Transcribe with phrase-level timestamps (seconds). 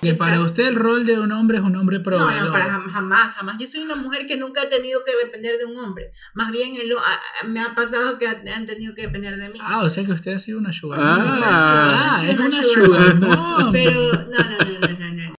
[0.00, 2.46] Que para estás- usted el rol de un hombre es un hombre No, proveedor.
[2.46, 3.56] no, para jam- jamás, jamás.
[3.58, 6.10] Yo soy una mujer que nunca ha tenido que depender de un hombre.
[6.32, 6.96] Más bien el- a-
[7.42, 9.58] a- me ha pasado que ha- han tenido que depender de mí.
[9.62, 12.62] Ah, o sea que usted ha sido una sugar Ah, ah, sí, es una una
[12.64, 13.72] sugar mom.
[13.72, 15.34] Pero no, no, no, no, no, no.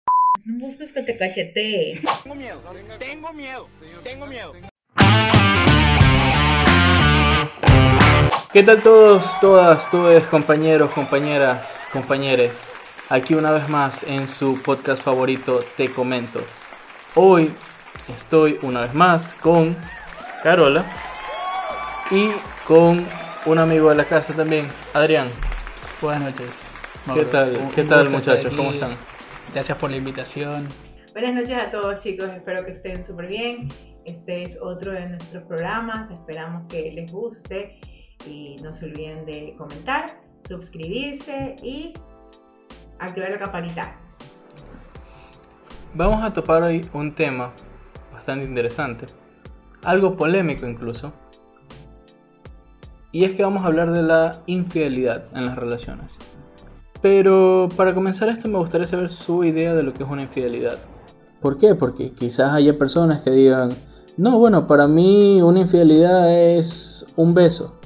[0.44, 1.98] No busques que te cachetee.
[2.22, 2.62] Tengo miedo,
[2.98, 3.68] tengo miedo,
[4.04, 4.52] tengo miedo.
[8.52, 12.58] ¿Qué tal todos, todas, todos, compañeros, compañeras, compañeres?
[13.10, 16.44] Aquí una vez más en su podcast favorito Te Comento.
[17.16, 17.50] Hoy
[18.08, 19.76] estoy una vez más con
[20.42, 20.84] Carola
[22.10, 22.30] y
[22.66, 23.04] con
[23.46, 25.28] un amigo de la casa también, Adrián.
[26.00, 26.50] Buenas noches.
[27.04, 27.26] ¿Qué Mauro.
[27.26, 27.56] tal?
[27.56, 28.52] Un- ¿Qué un tal muchachos?
[28.54, 28.96] ¿Cómo están?
[29.52, 30.68] Gracias por la invitación.
[31.12, 33.68] Buenas noches a todos chicos, espero que estén súper bien.
[34.04, 37.80] Este es otro de nuestros programas, esperamos que les guste
[38.26, 40.06] y no se olviden de comentar,
[40.48, 41.92] suscribirse y
[43.00, 43.92] activar la campanita.
[45.94, 47.52] Vamos a topar hoy un tema
[48.12, 49.06] bastante interesante,
[49.84, 51.12] algo polémico incluso,
[53.10, 56.12] y es que vamos a hablar de la infidelidad en las relaciones.
[57.02, 60.78] Pero para comenzar esto me gustaría saber su idea de lo que es una infidelidad.
[61.40, 61.74] ¿Por qué?
[61.74, 63.70] Porque quizás haya personas que digan,
[64.16, 67.80] no, bueno, para mí una infidelidad es un beso.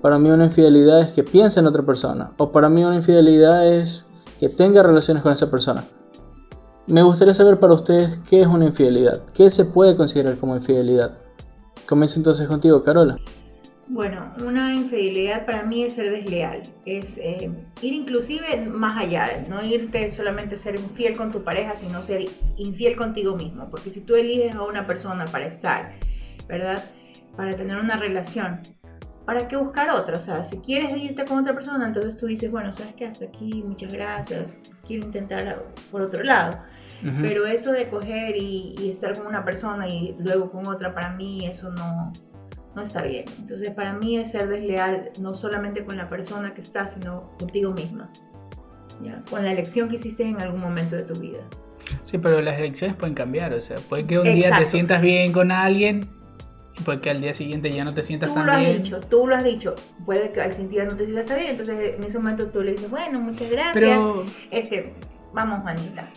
[0.00, 2.32] Para mí una infidelidad es que piense en otra persona.
[2.38, 4.05] O para mí una infidelidad es
[4.38, 5.84] que tenga relaciones con esa persona.
[6.86, 9.22] Me gustaría saber para ustedes qué es una infidelidad.
[9.34, 11.18] ¿Qué se puede considerar como infidelidad?
[11.88, 13.18] Comienzo entonces contigo, Carola.
[13.88, 17.48] Bueno, una infidelidad para mí es ser desleal, es eh,
[17.82, 22.24] ir inclusive más allá, no irte solamente a ser infiel con tu pareja, sino ser
[22.56, 25.92] infiel contigo mismo, porque si tú eliges a una persona para estar,
[26.48, 26.84] ¿verdad?
[27.36, 28.60] Para tener una relación,
[29.26, 30.16] ¿para qué buscar otra?
[30.16, 33.26] O sea, si quieres irte con otra persona, entonces tú dices, bueno, sabes que hasta
[33.26, 36.58] aquí, muchas gracias, quiero intentar por otro lado.
[37.20, 41.10] Pero eso de coger y, y estar con una persona y luego con otra, para
[41.10, 42.10] mí eso no,
[42.74, 43.26] no está bien.
[43.38, 47.72] Entonces para mí es ser desleal no solamente con la persona que está, sino contigo
[47.72, 48.10] misma.
[49.04, 49.22] ¿ya?
[49.28, 51.40] Con la elección que hiciste en algún momento de tu vida.
[52.02, 53.52] Sí, pero las elecciones pueden cambiar.
[53.52, 56.00] O sea, puede que un día te sientas bien con alguien
[56.78, 58.82] y puede que al día siguiente ya no te sientas Tú tan lo has bien.
[58.82, 59.74] dicho, tú lo has dicho.
[60.04, 62.90] Puede que al sentir no te sientas bien, entonces en ese momento tú le dices,
[62.90, 64.02] bueno, muchas gracias.
[64.04, 64.94] Pero, Este,
[65.32, 66.10] vamos, Juanita.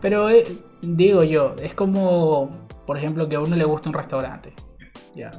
[0.00, 0.44] pero eh,
[0.82, 2.50] digo yo, es como,
[2.86, 4.52] por ejemplo, que a uno le gusta un restaurante.
[5.14, 5.30] Ya.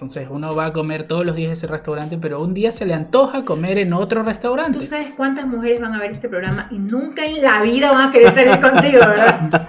[0.00, 2.94] Entonces uno va a comer todos los días ese restaurante, pero un día se le
[2.94, 4.78] antoja comer en otro restaurante.
[4.78, 8.08] Tú sabes cuántas mujeres van a ver este programa y nunca en la vida van
[8.08, 9.68] a querer salir contigo, ¿verdad?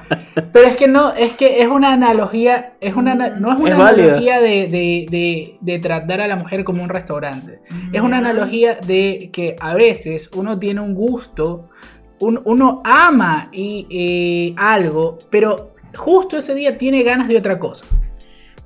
[0.54, 3.78] Pero es que no, es que es una analogía, es una, no es una Es
[3.78, 4.04] válida.
[4.06, 7.60] analogía de, de- de- de tratar a la mujer como un restaurante.
[7.92, 11.68] Es una analogía de que a veces uno tiene un gusto,
[12.20, 17.84] un- uno ama y, eh, algo, pero justo ese día tiene ganas de otra cosa.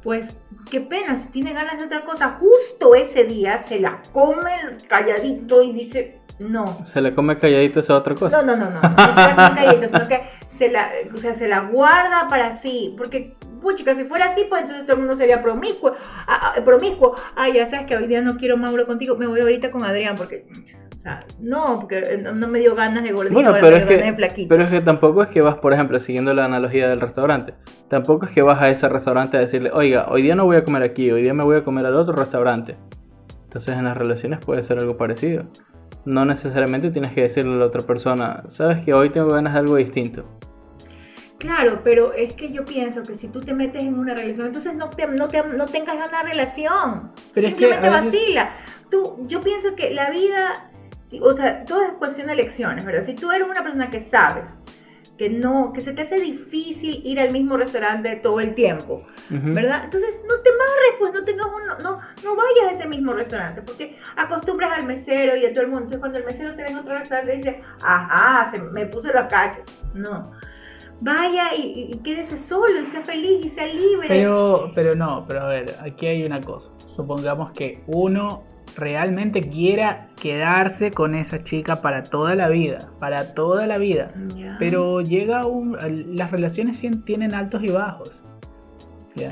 [0.04, 0.45] Pues
[0.76, 4.52] qué pena, si tiene ganas de otra cosa, justo ese día se la come
[4.90, 6.84] calladito y dice, no.
[6.84, 8.42] Se le come calladito esa otra cosa.
[8.42, 11.34] No, no, no, no, no se la come calladito, sino que se la, o sea,
[11.34, 15.16] se la guarda para sí, porque, puchica, si fuera así, pues entonces todo el mundo
[15.16, 15.92] sería promiscuo,
[16.28, 19.42] ah, ah, promiscuo, ah, ya sabes que hoy día no quiero Mauro contigo, me voy
[19.42, 23.52] ahorita con Adrián, porque, o sea, no, porque no, me dio ganas de gordito, Bueno,
[23.54, 24.50] pero me es, dio ganas de que, flaquito.
[24.50, 27.56] pero es que tampoco es que vas, por ejemplo, siguiendo la analogía del restaurante,
[27.88, 30.64] tampoco es que vas a ese restaurante a decirle, oiga, hoy día no voy a
[30.64, 32.78] comer aquí, hoy día me voy a comer al otro restaurante.
[33.44, 35.46] Entonces en las relaciones puede ser algo parecido.
[36.04, 39.60] No necesariamente tienes que decirle a la otra persona, sabes que hoy tengo ganas de
[39.60, 40.26] algo distinto.
[41.46, 44.76] Claro, pero es que yo pienso que si tú te metes en una relación, entonces
[44.76, 47.12] no, te, no, te- no tengas una relación.
[47.34, 48.50] Pero es que Simplemente veces- vacila.
[48.90, 50.72] Tú, yo pienso que la vida,
[51.22, 53.04] o sea, todo es cuestión de elecciones, ¿verdad?
[53.04, 54.60] Si tú eres una persona que sabes
[55.18, 58.96] que no, que se te hace difícil ir al mismo restaurante todo el tiempo,
[59.32, 59.54] Ujú.
[59.54, 59.86] ¿verdad?
[59.86, 63.62] Entonces no te amarres, pues no tengas uno, no, no vayas a ese mismo restaurante,
[63.62, 65.84] porque acostumbras al mesero y a todo el mundo.
[65.84, 69.28] Entonces cuando el mesero te ve en otro restaurante dice, ajá, se, me puse los
[69.28, 69.84] cachos.
[69.94, 70.32] No.
[71.02, 74.08] Vaya y, quédese solo y sea feliz y sea libre.
[74.08, 76.72] Pero, pero no, pero a ver, aquí hay una cosa.
[76.86, 78.44] Supongamos que uno
[78.76, 84.14] realmente quiera quedarse con esa chica para toda la vida, para toda la vida.
[84.60, 85.78] Pero llega un...
[86.16, 88.24] Las relaciones tienen altos y bajos.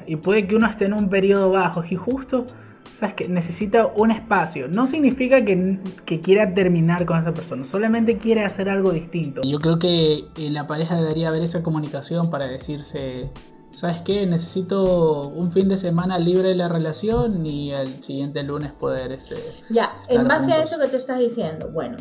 [0.06, 2.46] Y puede que uno esté en un periodo bajo y justo,
[2.94, 4.68] sabes que necesita un espacio.
[4.68, 9.42] No significa que, que quiera terminar con esa persona, solamente quiere hacer algo distinto.
[9.44, 13.32] Yo creo que en la pareja debería haber esa comunicación para decirse,
[13.72, 14.26] ¿sabes qué?
[14.28, 19.12] Necesito un fin de semana libre de la relación y el siguiente lunes poder...
[19.12, 19.36] Este,
[19.70, 20.72] Ya, estar en base a juntos.
[20.72, 21.98] eso que tú estás diciendo, bueno,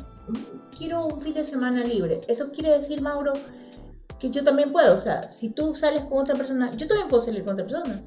[0.76, 2.20] quiero un fin de semana libre.
[2.28, 3.32] Eso quiere decir, Mauro,
[4.18, 4.94] que yo también puedo.
[4.94, 8.02] O sea, si tú sales con otra persona, yo también puedo salir con otra persona.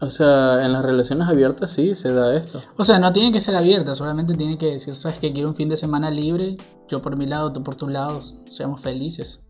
[0.00, 2.60] O sea, en las relaciones abiertas sí se da esto.
[2.76, 5.56] O sea, no tiene que ser abierta, solamente tiene que decir, sabes que quiero un
[5.56, 6.56] fin de semana libre,
[6.88, 8.20] yo por mi lado, tú por tu lado,
[8.50, 9.46] seamos felices.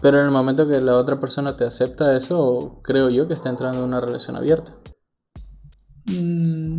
[0.00, 3.50] Pero en el momento que la otra persona te acepta eso, creo yo que está
[3.50, 4.74] entrando en una relación abierta.
[6.06, 6.78] Mm,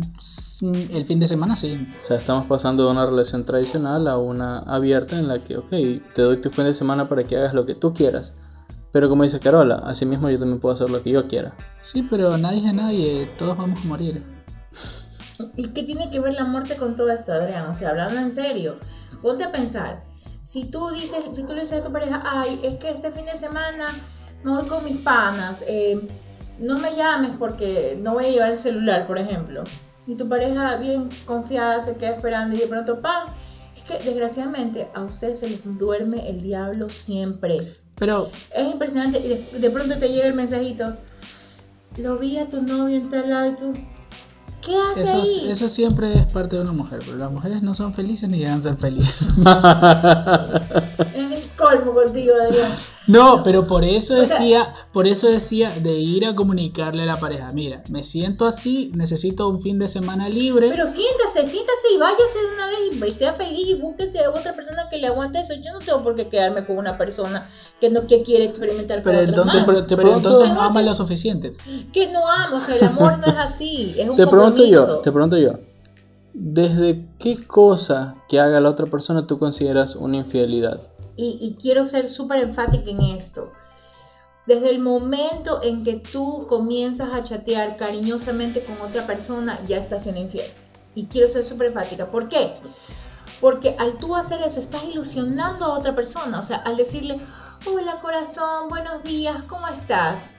[0.92, 1.86] el fin de semana sí.
[2.00, 5.70] O sea, estamos pasando de una relación tradicional a una abierta en la que, ok,
[6.14, 8.34] te doy tu fin de semana para que hagas lo que tú quieras.
[8.92, 11.54] Pero como dice Carola, así mismo yo también puedo hacer lo que yo quiera.
[11.80, 14.22] Sí, pero nadie es de nadie, todos vamos a morir.
[15.56, 17.66] ¿Y qué tiene que ver la muerte con todo esto, Adrián?
[17.66, 18.78] O sea, hablando en serio,
[19.22, 20.02] ponte a pensar.
[20.40, 23.24] Si tú dices, si tú le dices a tu pareja, ay, es que este fin
[23.24, 23.88] de semana
[24.44, 26.08] me voy con mis panas, eh,
[26.58, 29.64] no me llames porque no voy a llevar el celular, por ejemplo.
[30.06, 33.28] Y tu pareja bien confiada se queda esperando y de pronto, ¡pam!
[33.76, 37.58] Es que desgraciadamente a ustedes se les duerme el diablo siempre.
[38.02, 40.96] Pero Es impresionante y de, de pronto te llega el mensajito.
[41.98, 43.74] Lo vi a tu novio en tal lado y tú.
[44.60, 45.46] ¿Qué hace eso, ahí?
[45.48, 48.60] eso siempre es parte de una mujer, pero las mujeres no son felices ni deben
[48.60, 49.28] ser felices.
[51.14, 52.72] Es el colmo contigo, Adrián.
[53.08, 57.06] No, pero por eso O sea- decía, por eso decía de ir a comunicarle a
[57.06, 60.68] la pareja, mira, me siento así, necesito un fin de semana libre.
[60.70, 64.54] Pero siéntase, siéntase y váyase de una vez y, sea feliz y búsquese a otra
[64.54, 65.54] persona que le aguante eso.
[65.54, 67.48] Yo no tengo por qué quedarme con una persona
[67.80, 69.66] que no que quiere experimentar con pero entonces, más.
[69.66, 71.56] pero, Te pero pregunto- entonces no ama lo suficiente.
[71.92, 74.98] Que no amo, o sea, el amor no es así, es un Te pregunto yo,
[74.98, 75.54] te pregunto yo.
[76.34, 80.80] ¿Desde qué cosa que haga la otra persona tú consideras una infidelidad?
[81.22, 83.52] Y, quiero ser súper enfática en esto.
[84.46, 90.02] Desde el momento en que tú comienzas a chatear cariñosamente con otra persona, ya estás
[90.02, 90.50] siendo infiel.
[90.94, 92.10] Y quiero ser súper enfática.
[92.10, 92.52] ¿Por qué?
[93.40, 96.40] Porque al tú hacer eso, estás ilusionando a otra persona.
[96.40, 97.20] O sea, al decirle,
[97.66, 100.36] hola corazón, buenos días, ¿cómo estás?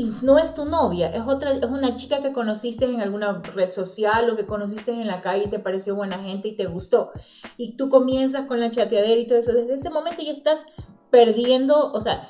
[0.00, 3.70] Y no es tu novia, es otra, es una chica que conociste en alguna red
[3.70, 7.10] social o que conociste en la calle y te pareció buena gente y te gustó
[7.58, 10.64] y tú comienzas con la chateadera y todo eso, desde ese momento ya estás
[11.10, 12.26] perdiendo, o sea,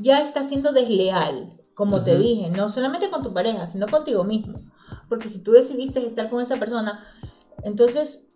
[0.00, 4.60] ya estás siendo desleal, como te dije, no solamente con tu pareja, sino contigo mismo.
[5.08, 7.04] Porque si tú decidiste estar con esa persona,
[7.64, 8.28] entonces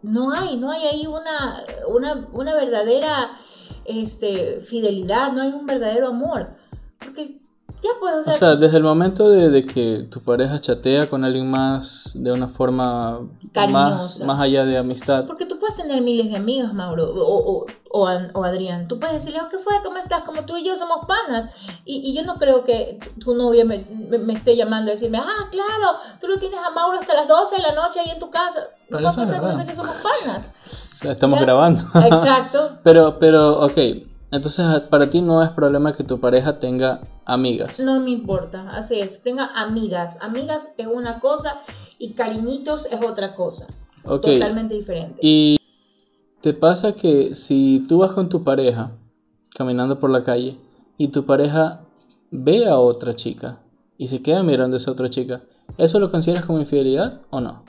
[0.00, 3.32] no hay, no hay ahí una, una, una verdadera
[3.84, 6.54] este, fidelidad, no hay un verdadero amor.
[6.98, 7.43] Porque
[7.84, 11.08] ya pues, o sea, O sea, desde el momento de, de que tu pareja chatea
[11.10, 14.24] con alguien más de una forma más, Cariñosa.
[14.24, 18.44] más allá de amistad, Porque tú puedes tener miles de amigos, Mauro, o, o, o,
[18.44, 18.88] Adrián.
[18.88, 19.74] Tú puedes decirle, oh, ¿qué fue?
[19.84, 20.24] ¿Cómo estás?
[20.24, 21.50] Como tú y yo somos panas.
[21.84, 25.18] Y, y yo no creo que tu, novia me, me- me esté llamando a decirme,
[25.18, 28.18] ah, claro, tú lo tienes a Mauro hasta las 12 de la noche ahí en
[28.18, 28.60] tu casa.
[28.90, 30.52] No a que somos panas.
[30.92, 31.44] o sea, estamos Ya.
[31.44, 31.82] grabando.
[32.06, 32.78] Exacto.
[32.82, 33.76] pero, pero, ok.
[34.32, 37.80] Entonces, para ti no es problema que tu pareja tenga amigas.
[37.80, 39.22] No me importa, así es.
[39.22, 40.18] Tenga amigas.
[40.22, 41.60] Amigas es una cosa
[41.98, 43.66] y cariñitos es otra cosa.
[44.02, 45.18] Totalmente diferente.
[45.22, 45.58] Y
[46.40, 48.92] te pasa que si tú vas con tu pareja
[49.54, 50.58] caminando por la calle
[50.98, 51.80] y tu pareja
[52.30, 53.60] ve a otra chica
[53.96, 55.42] y se queda mirando a esa otra chica,
[55.78, 57.64] ¿eso lo consideras como infidelidad o no?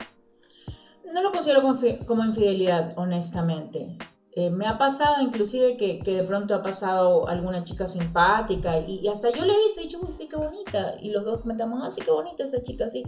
[1.12, 1.62] No lo considero
[2.06, 3.96] como infidelidad, honestamente.
[4.38, 8.96] Eh, me ha pasado inclusive que, que de pronto ha pasado alguna chica simpática y,
[8.96, 10.94] y hasta yo le he visto y he dicho, uy, sí, qué bonita.
[11.00, 13.02] Y los dos comentamos, ah, sí, qué bonita esa chica, sí.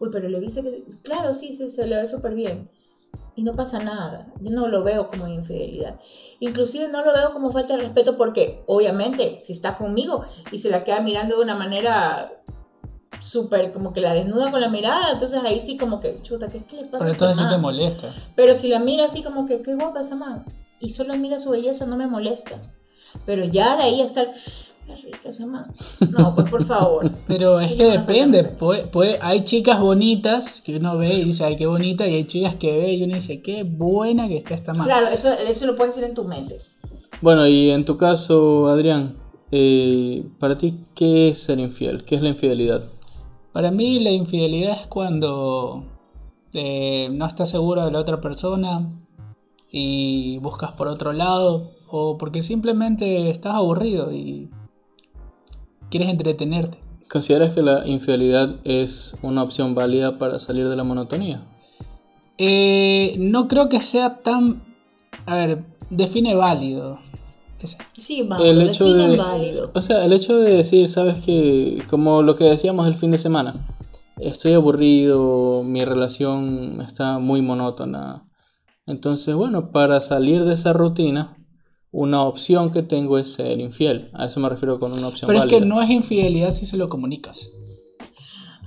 [0.00, 2.68] Uy, pero le viste que, claro, sí, sí, se le ve súper bien.
[3.36, 4.26] Y no pasa nada.
[4.40, 6.00] Yo no lo veo como infidelidad.
[6.40, 10.68] Inclusive no lo veo como falta de respeto porque, obviamente, si está conmigo y se
[10.68, 12.42] la queda mirando de una manera
[13.20, 16.64] súper como que la desnuda con la mirada, entonces ahí sí como que, chuta, ¿qué,
[16.64, 17.04] qué le pasa?
[17.04, 18.12] Pero entonces sí te molesta.
[18.34, 20.44] Pero si la mira así como que qué guapa esa man
[20.82, 22.60] y solo mira su belleza no me molesta.
[23.26, 24.30] Pero ya de ahí a estar
[24.86, 25.72] qué rica esa man.
[26.10, 27.10] No, pues por favor.
[27.26, 31.44] Pero es Sí, que depende, puede, puede- hay chicas bonitas que uno ve y dice,
[31.44, 34.54] ay, qué bonita, y hay chicas que ve y uno dice, qué buena que está
[34.54, 34.86] esta man.
[34.86, 36.56] Claro, eso, eso lo puedes decir en tu mente.
[37.20, 39.16] Bueno, y en tu caso, Adrián,
[39.50, 42.04] eh, para ti, ¿qué es ser infiel?
[42.04, 42.84] ¿Qué es la infidelidad?
[43.52, 45.84] Para mí la infidelidad es cuando
[46.54, 48.90] eh, no estás seguro de la otra persona
[49.72, 54.50] y buscas por otro lado o porque simplemente estás aburrido y
[55.90, 56.78] quieres entretenerte.
[57.10, 61.44] ¿Consideras que la infidelidad es una opción válida para salir de la monotonía?
[62.38, 64.62] Eh, no creo que sea tan...
[65.26, 66.98] A ver, define válido.
[67.96, 69.70] Sí, Mauro, El hecho definen de, válido.
[69.74, 73.18] o sea, el hecho de decir, sabes que, como lo que decíamos el fin de
[73.18, 73.68] semana,
[74.18, 78.24] estoy aburrido, mi relación está muy monótona.
[78.86, 81.36] Entonces, bueno, para salir de esa rutina,
[81.90, 84.10] una opción que tengo es ser infiel.
[84.14, 86.76] A eso me refiero con una opción Pero es que no es infidelidad si se
[86.76, 87.48] lo comunicas.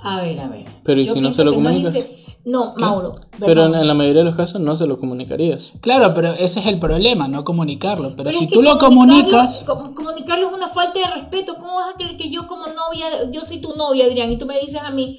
[0.02, 0.66] A ver, a ver.
[0.84, 2.26] Pero ¿y Yo si no se lo no es comunicas?
[2.46, 3.16] No, Mauro.
[3.40, 5.74] Pero en, la mayoría de los casos no se lo comunicarías.
[5.82, 8.10] Claro, pero ese es el problema, no comunicarlo.
[8.10, 11.56] Pero, Pero si es que tú lo comunicas, com- comunicarlo es una falta de respeto.
[11.58, 14.46] ¿Cómo vas a creer que yo como novia, yo soy tu novia, Adrián, y tú
[14.46, 15.18] me dices a mí,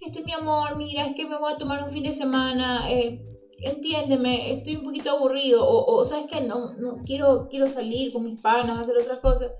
[0.00, 3.20] este mi amor, mira, es que me voy a tomar un fin de semana, eh,
[3.60, 8.24] entiéndeme, estoy un poquito aburrido, o, o sabes que no, no quiero, quiero salir con
[8.24, 9.50] mis panas, hacer otras cosas.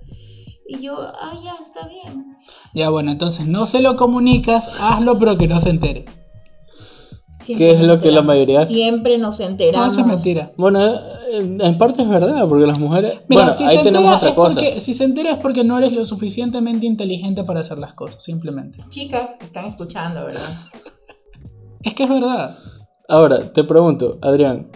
[0.67, 2.37] Y yo, ah, ya, está bien.
[2.75, 6.05] ya bueno, entonces no se lo comunicas, hazlo pero que no se entere.
[7.39, 8.73] Siempre ¿Qué es lo que la mayoría hace?
[8.73, 9.93] Siempre nos No, enteramos.
[9.93, 10.51] eso es mentira.
[10.57, 13.21] Bueno, eh, en parte es verdad, porque las mujeres...
[13.29, 14.55] Mira, bueno, si ahí tenemos otra cosa.
[14.55, 18.21] porque si se entera es porque no eres lo suficientemente inteligente para hacer las cosas,
[18.21, 18.83] simplemente.
[18.89, 20.49] Chicas están escuchando, ¿verdad?
[21.81, 22.57] Es que es verdad.
[23.11, 24.69] Ahora, te pregunto, Adrián,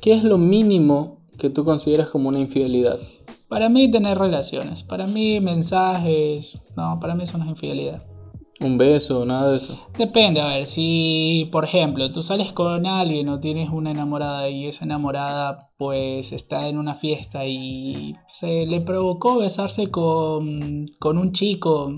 [0.00, 3.00] ¿qué es lo mínimo que tú consideras como una infidelidad?
[3.48, 8.04] Para mí tener relaciones, para mí mensajes, no, para mí eso no es infidelidad.
[8.60, 9.24] ¿Un beso?
[9.24, 9.76] Nada de eso.
[9.98, 14.68] Depende, a ver, si por ejemplo tú sales con alguien o tienes una enamorada y
[14.68, 21.32] esa enamorada pues está en una fiesta y se le provocó besarse con, con un
[21.32, 21.90] chico,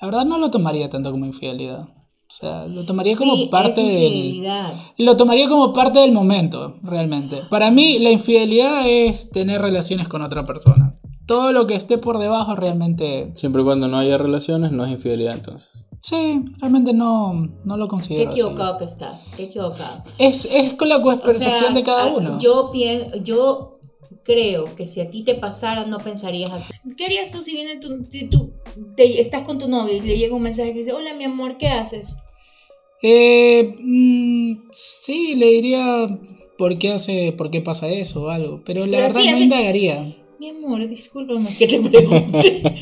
[0.00, 1.97] la verdad no lo tomaría tanto como infidelidad.
[2.30, 3.86] O sea, lo tomaría Sí, como parte es
[4.42, 4.46] del...
[4.98, 7.40] Lo tomaría como parte del momento, realmente.
[7.48, 10.98] Para mí la infidelidad es tener relaciones con otra persona.
[11.26, 13.32] Todo lo que esté por debajo realmente...
[13.34, 15.70] Siempre y cuando no haya relaciones, no es infidelidad entonces.
[16.00, 17.32] Sí, realmente no,
[17.64, 18.30] no lo Qué considero.
[18.30, 18.40] así.
[18.40, 20.04] equivocado que estás, qué equivocado.
[20.18, 22.38] Es, es con la O sea, percepción de cada a- uno.
[22.38, 23.77] Yo, pien- yo
[24.28, 26.72] creo que si a ti te pasara, no pensarías así.
[26.98, 28.52] ¿Qué harías tú si viene tu, si tú
[28.94, 31.56] te- estás con tu novio y le llega un mensaje que dice, hola mi amor,
[31.56, 32.16] ¿qué haces?
[33.02, 36.06] Eh, mm, sí, le diría
[36.58, 38.62] por qué hace, por qué pasa eso o algo.
[38.66, 40.16] Pero la Pero verdad sí, no hace- indagaría.
[40.40, 42.60] Mi amor, discúlpame que te pregunte.
[42.62, 42.72] ¿Por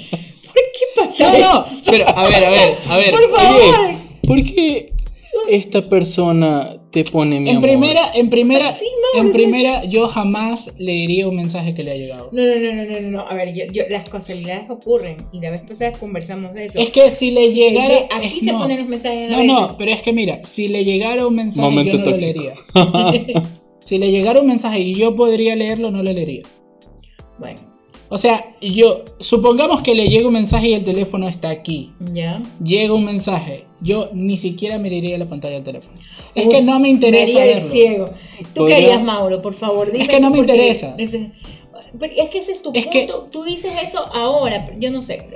[0.72, 1.82] qué pasa No, no, eso?
[1.90, 3.10] pero a ver, a ver, a ver.
[3.12, 3.62] Por favor.
[3.62, 4.92] Oye, ¿por qué
[5.48, 7.68] esta persona te pone mi En amor?
[7.68, 11.94] primera, en primera, Sí, no, en primera, yo jamás leería un mensaje que le ha
[11.96, 12.30] llegado.
[12.32, 13.20] No, no, no, no, no, no, no.
[13.28, 16.78] A ver, yo, yo- las casualidades ocurren y la vez pasada conversamos de eso.
[16.78, 17.88] Es que si le Si llegara.
[17.88, 18.58] le- aquí es- se no.
[18.60, 19.76] ponen los mensajes a No, no, veces.
[19.78, 22.40] pero es que mira, si le llegara un mensaje, Momento yo no tóxico.
[22.72, 23.42] lo leería.
[23.78, 26.42] si le llegara un mensaje y yo podría leerlo, no lo leería.
[27.38, 27.60] Bueno,
[28.08, 31.92] O sea, yo, supongamos que le llega un mensaje y el teléfono está aquí.
[32.14, 32.40] ya.
[32.64, 35.94] Llega un mensaje, yo ni siquiera miraría la pantalla del teléfono.
[36.34, 37.70] Es Uy, que no me interesa María el verlo.
[37.72, 38.04] ciego.
[38.06, 39.42] ¿Tú Podría- qué harías, Mauro?
[39.42, 40.04] Por favor, dime.
[40.04, 40.94] Es que no me interesa.
[40.98, 41.32] ese-
[42.16, 43.28] es que ese es tu Es que- punto.
[43.30, 45.28] Tú dices eso ahora, yo no sé.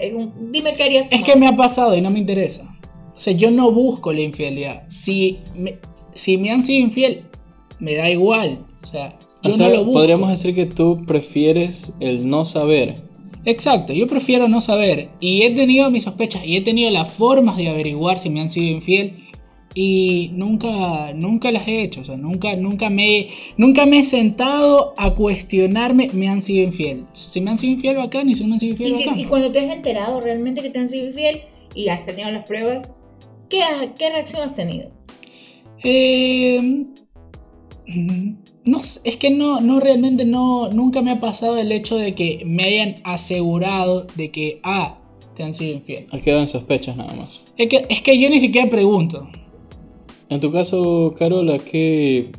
[0.52, 1.10] Dime qué harías.
[1.12, 2.66] Es que me ha pasado y no me interesa.
[3.14, 4.84] O sea, yo no busco la infidelidad.
[4.88, 5.78] Si me,
[6.14, 7.24] si me han sido infiel,
[7.78, 8.64] me da igual.
[8.82, 10.00] O sea, yo O sea, no lo busco.
[10.00, 12.94] podríamos decir que tú prefieres el no saber.
[13.44, 15.08] Exacto, yo prefiero no saber.
[15.20, 18.50] Y he tenido mis sospechas y he tenido las formas de averiguar si me han
[18.50, 19.26] sido infiel.
[19.74, 22.00] Y nunca, nunca las he hecho.
[22.00, 27.04] O sea, nunca, nunca, me, nunca me he sentado a cuestionarme, me han sido infiel.
[27.12, 28.28] Si me han sido infiel, bacán.
[28.28, 29.20] Y si me han sido infiel, Y, si- bacán.
[29.20, 31.42] y cuando te has enterado realmente que te han sido infiel
[31.74, 32.96] y has tenido las pruebas,
[33.48, 33.60] ¿qué,
[33.96, 34.90] qué reacción has tenido?
[35.84, 36.84] Eh,
[38.70, 42.14] no sé, es que no, no realmente no, nunca me ha pasado el hecho de
[42.14, 44.98] que me hayan asegurado de que, ah,
[45.34, 46.06] te han sido infiel.
[46.12, 47.40] Ha quedado en sospechas nada más.
[47.56, 49.28] Es que, es que yo ni siquiera pregunto.
[50.28, 52.30] En tu caso, Carola, ¿qué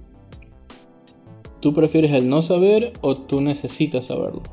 [1.59, 4.43] tú prefieres el no saber o tú necesitas saberlo?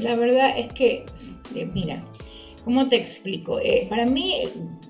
[0.00, 1.04] La verdad es que,
[1.54, 2.02] eh, mira,
[2.64, 3.60] ¿cómo te explico?
[3.60, 4.34] Eh, para mí,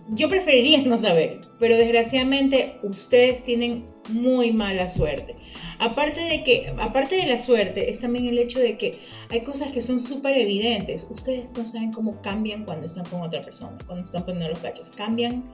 [0.09, 5.35] yo preferiría no saber, pero desgraciadamente ustedes tienen muy mala suerte.
[5.79, 8.99] Aparte de que, aparte de la suerte, es también el hecho de que
[9.31, 11.07] hay cosas que son súper evidentes.
[11.11, 14.91] Ustedes no saben cómo cambian cuando están con otra persona, cuando están poniendo los cachos.
[14.91, 15.45] Cambian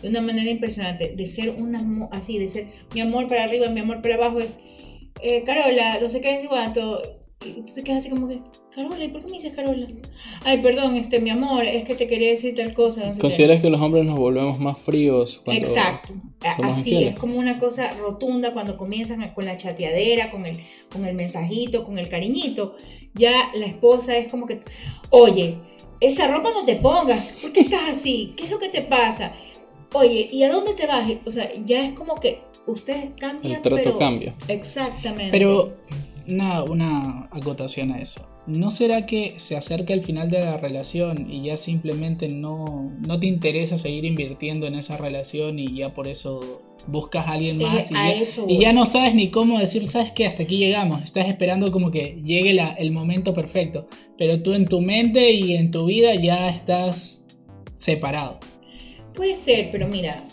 [0.00, 1.14] de una manera impresionante.
[1.14, 4.58] De ser una así, de ser mi amor para arriba, mi amor para abajo, es
[5.20, 7.21] eh, Carola, no sé qué es cuánto.
[7.44, 8.40] Y tú te quedas así como que,
[8.74, 9.86] Carola, ¿y por qué me dices Carola?
[10.44, 13.00] Ay, perdón, este, mi amor, es que te quería decir tal cosa.
[13.06, 13.20] no sé qué".
[13.20, 16.14] ¿Consideras que los hombres nos volvemos más fríos cuando Exacto,
[16.62, 17.14] así infieles?
[17.14, 20.58] es como una cosa rotunda cuando comienzan con la chateadera, con el,
[20.92, 22.76] con el mensajito, con el cariñito.
[23.14, 24.60] Ya la esposa es como que,
[25.10, 25.58] oye,
[26.00, 28.32] esa ropa no te pongas, ¿por qué estás así?
[28.36, 29.32] ¿Qué es lo que te pasa?
[29.94, 31.06] Oye, ¿y a dónde te vas?
[31.26, 33.56] O sea, ya es como que ustedes cambian.
[33.56, 34.34] el trato pero- cambia?
[34.48, 35.30] Exactamente.
[35.30, 35.74] Pero
[36.28, 38.28] una, una acotación a eso.
[38.46, 43.20] ¿No será que se acerca el final de la relación y ya simplemente no, no
[43.20, 47.92] te interesa seguir invirtiendo en esa relación y ya por eso buscas a alguien más
[47.92, 51.00] y, a ya, y ya no sabes ni cómo decir, sabes que hasta aquí llegamos,
[51.02, 53.86] estás esperando como que llegue la- el momento perfecto,
[54.18, 57.28] pero tú en tu mente y en tu vida ya estás
[57.76, 58.40] separado.
[59.14, 60.24] Puede ser, pero mira,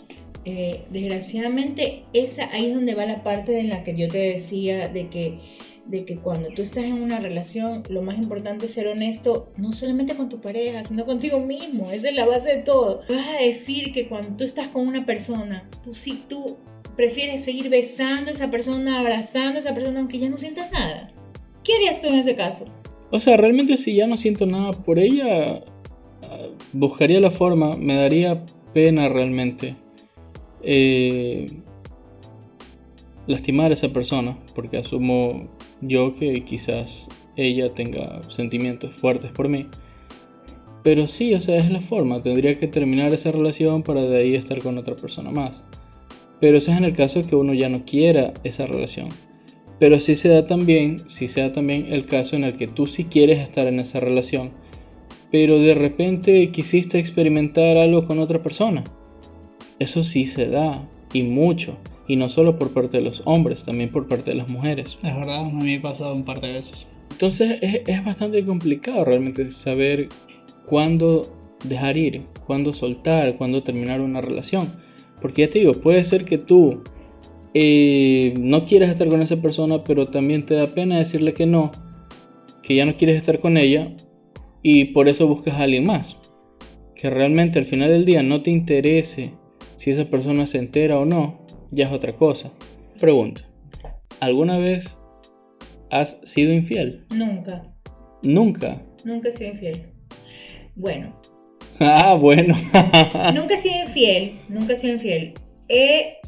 [0.44, 4.88] eh, desgraciadamente esa ahí es donde va la parte en la que yo te decía
[4.88, 5.38] de que
[5.90, 9.72] de que cuando tú estás en una relación, lo más importante es ser honesto, no
[9.72, 11.90] solamente con tu pareja, sino contigo mismo.
[11.90, 13.00] Esa es la base de todo.
[13.08, 16.58] Vas a decir que cuando tú estás con una persona, tú sí, tú
[16.96, 21.12] prefieres seguir besando a esa persona, abrazando a esa persona, aunque ya no sientas nada.
[21.64, 22.66] ¿Qué harías tú en ese caso?
[23.10, 25.64] O sea, realmente si ya no siento nada por ella,
[26.72, 29.74] buscaría la forma, me daría pena realmente
[30.62, 31.46] eh,
[33.26, 35.48] lastimar a esa persona, porque asumo
[35.80, 39.66] yo que quizás ella tenga sentimientos fuertes por mí.
[40.82, 44.34] Pero sí, o sea, es la forma, tendría que terminar esa relación para de ahí
[44.34, 45.62] estar con otra persona más.
[46.40, 49.08] Pero eso es en el caso que uno ya no quiera esa relación.
[49.78, 53.04] Pero sí se da también, sí se también el caso en el que tú sí
[53.04, 54.50] quieres estar en esa relación,
[55.30, 58.84] pero de repente quisiste experimentar algo con otra persona.
[59.78, 61.78] Eso sí se da, y mucho,
[62.10, 64.98] y no solo por parte de los hombres, también por parte de las mujeres.
[65.00, 66.88] Es verdad, a mí me ha pasado un par de veces.
[67.12, 70.08] Entonces es, es bastante complicado realmente saber
[70.66, 74.72] cuándo dejar ir, cuándo soltar, cuándo terminar una relación.
[75.22, 76.82] Porque ya te digo, puede ser que tú
[77.54, 81.70] eh, no quieras estar con esa persona, pero también te da pena decirle que no,
[82.60, 83.92] que ya no quieres estar con ella
[84.64, 86.16] y por eso buscas a alguien más.
[86.96, 89.30] Que realmente al final del día no te interese
[89.76, 91.39] si esa persona se entera o no,
[91.70, 92.50] ya es otra cosa.
[92.98, 93.42] Pregunta,
[94.20, 94.96] ¿alguna vez
[95.90, 97.06] has sido infiel?
[97.14, 97.72] Nunca,
[98.22, 98.82] Nunca.
[99.04, 99.86] nunca he sido infiel.
[100.76, 101.18] Bueno,
[101.80, 102.54] Ah, bueno.
[103.34, 105.32] Nunca he sido infiel, nunca he sido infiel.
[105.68, 106.18] He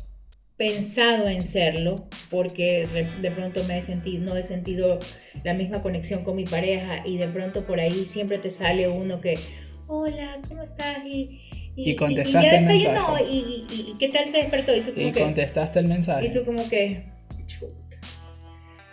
[0.56, 2.86] pensado en serlo porque
[3.20, 4.98] de pronto me he sentido, no he sentido
[5.44, 9.20] la misma conexión con mi pareja y de pronto por ahí siempre te sale uno
[9.20, 9.38] que,
[9.88, 10.98] hola, ¿cómo estás?
[11.06, 11.40] Y,
[11.76, 13.24] Y contestaste ya el mensaje.
[13.30, 14.76] y, y- y ¿qué tal se despertó?
[14.76, 16.26] Y tú como Y que, contestaste el mensaje.
[16.26, 17.04] y tú como que,
[17.46, 17.96] chuta,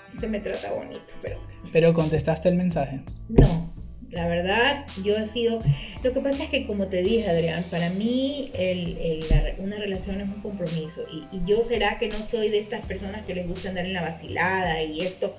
[0.10, 1.40] este me trata bonito, pero
[1.74, 3.02] Pero contestaste el mensaje.
[3.28, 3.74] no,
[4.12, 5.62] la verdad, yo he sido.
[6.04, 9.78] Lo que pasa es que, como te dije, Adrián, para mí el- el- la- una
[9.78, 11.04] relación es un compromiso.
[11.14, 13.94] Y, y yo será que no soy de estas personas que les gusta andar en
[13.94, 15.36] la vacilada y esto,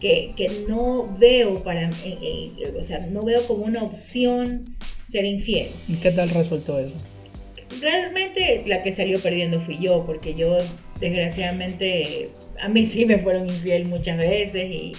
[0.00, 1.88] que, que no veo para.
[1.88, 4.66] eh, eh, o sea, no veo como una opción
[5.12, 5.68] ser infiel.
[5.88, 6.96] ¿Y qué tal resultó eso?
[7.80, 10.58] Realmente la que salió perdiendo fui yo, porque yo,
[11.00, 14.92] desgraciadamente, a mí sí me fueron infiel muchas veces y,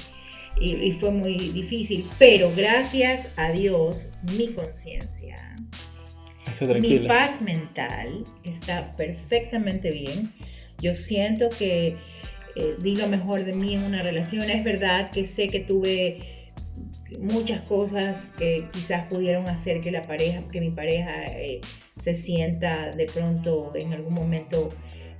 [0.60, 2.06] y- y fue muy difícil.
[2.17, 5.56] Pero gracias a Dios, mi conciencia,
[6.82, 10.32] mi paz mental está perfectamente bien.
[10.82, 11.95] Yo siento que
[12.56, 14.49] eh, di lo mejor de mí en una relación.
[14.49, 16.17] Es verdad que sé que tuve
[17.19, 21.62] muchas cosas que quizás pudieron hacer que la pareja, que mi pareja eh,
[21.95, 24.69] se sienta de pronto en algún momento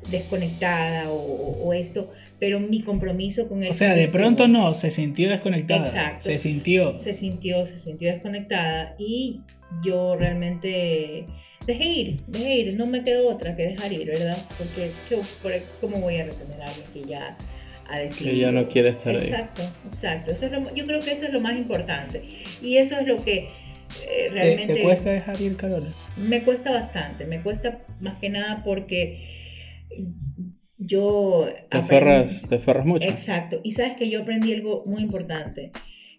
[0.10, 3.69] desconectada o, esto, pero mi compromiso con él.
[3.69, 5.79] O sea, de estuvo- pronto no, se sintió desconectada.
[5.82, 6.25] Exacto.
[6.25, 6.97] Se sintió.
[6.97, 9.41] se sintió, se sintió desconectada y
[9.84, 11.25] yo realmente
[11.65, 14.38] dejé ir, dejé ir, no me quedó otra que dejar ir, ¿verdad?
[14.58, 17.38] Porque ¿qué- por- ¿cómo voy a retener a alguien que ya
[17.89, 18.33] ha decidido?
[18.35, 19.17] Que ya no quiere estar ahí.
[19.17, 20.31] Exacto, exacto.
[20.31, 22.23] Eso es lo- yo creo que eso es lo más importante
[22.61, 23.49] y eso es lo que eh,
[24.25, 25.87] ¿Te, realmente te cuesta dejar ir, Carola?
[26.17, 29.19] me cuesta bastante, me cuesta más que nada porque
[30.77, 33.07] yo Te aferras, te aferras mucho.
[33.07, 33.59] Exacto.
[33.63, 35.71] Y sabes que yo aprendí algo muy importante,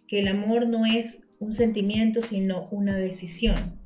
[0.07, 3.81] que el amor no es un sentimiento, sino una decisión.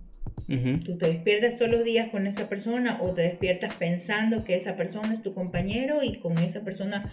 [0.48, 0.80] Ujú.
[0.84, 4.76] Tú te despiertas todos los días con esa persona o te despiertas pensando que esa
[4.76, 7.10] persona es tu compañero y con esa persona,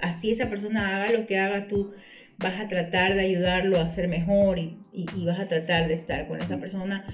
[0.00, 1.90] así esa persona haga lo que haga, tú
[2.38, 5.94] vas a tratar de ayudarlo a ser mejor y, y- y vas a tratar de
[5.94, 7.04] estar con esa persona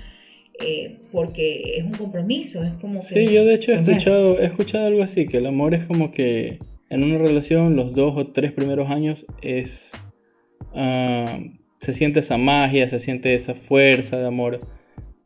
[0.61, 3.07] eh, porque es un compromiso, es como que...
[3.07, 6.11] Sí, yo de hecho he escuchado, he escuchado algo así, que el amor es como
[6.11, 6.59] que
[6.91, 9.93] en una relación los dos o tres primeros años es...
[10.75, 11.39] ah,
[11.81, 14.61] se siente esa magia, se siente esa fuerza de amor.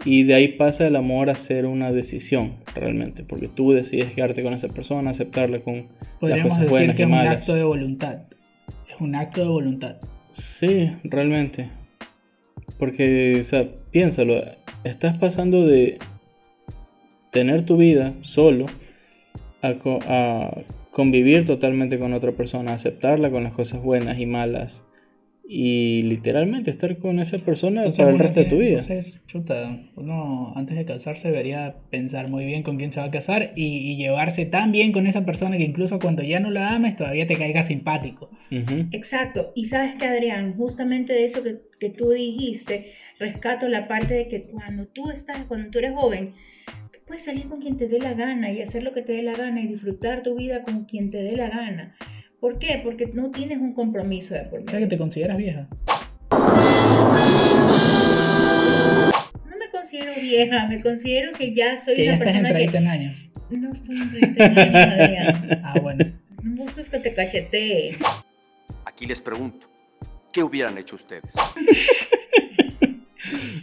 [0.04, 3.22] Y de ahí pasa el amor a ser una decisión, realmente.
[3.22, 7.08] Porque tú decides quedarte con esa persona, aceptarla con las Podríamos cosas decir que es
[7.08, 8.22] un acto de voluntad.
[8.92, 9.96] Es un acto de voluntad.
[10.32, 11.68] Sí, realmente.
[12.78, 14.42] Porque, o sea, piénsalo,
[14.82, 15.98] estás pasando de
[17.30, 18.66] tener tu vida solo
[19.62, 20.50] a, co- a
[20.90, 24.84] convivir totalmente con otra persona, aceptarla con las cosas buenas y malas
[25.54, 28.78] y literalmente estar con esa persona Entonces, para el resto de tu vida.
[28.78, 33.10] Entonces, chuta, uno antes de casarse debería pensar muy bien con quién se va a
[33.10, 36.70] casar y, y llevarse tan bien con esa persona que incluso cuando ya no la
[36.70, 38.30] ames todavía te caiga simpático.
[38.92, 39.52] Exacto.
[39.54, 42.86] Y sabes que, Adrián, justamente de eso que, que tú dijiste,
[43.18, 46.32] rescato la parte de que cuando tú estás, cuando tú eres joven,
[46.94, 49.22] tú puedes salir con quien te dé la gana y hacer lo que te dé
[49.22, 51.94] la gana y disfrutar tu vida con quien te dé la gana.
[52.42, 52.80] ¿Por qué?
[52.82, 54.86] Porque no tienes un compromiso de por O sea medio.
[54.88, 55.68] que te consideras vieja.
[59.48, 62.58] No me considero vieja, me considero que ya soy Que ya una estás en persona
[62.58, 62.88] 30 que...
[62.88, 63.32] años.
[63.50, 65.60] No estoy en 30 años, Adrián.
[65.64, 66.12] Ah, bueno.
[66.42, 67.96] No busques que te cachetee.
[68.86, 69.68] Aquí les pregunto,
[70.32, 71.34] ¿qué hubieran hecho ustedes?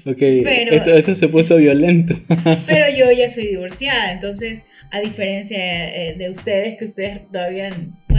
[0.06, 2.16] Ok, Pero- esto, eso se puso violento.
[2.66, 7.70] Pero yo ya soy divorciada, entonces, a diferencia eh, de ustedes, que ustedes todavía,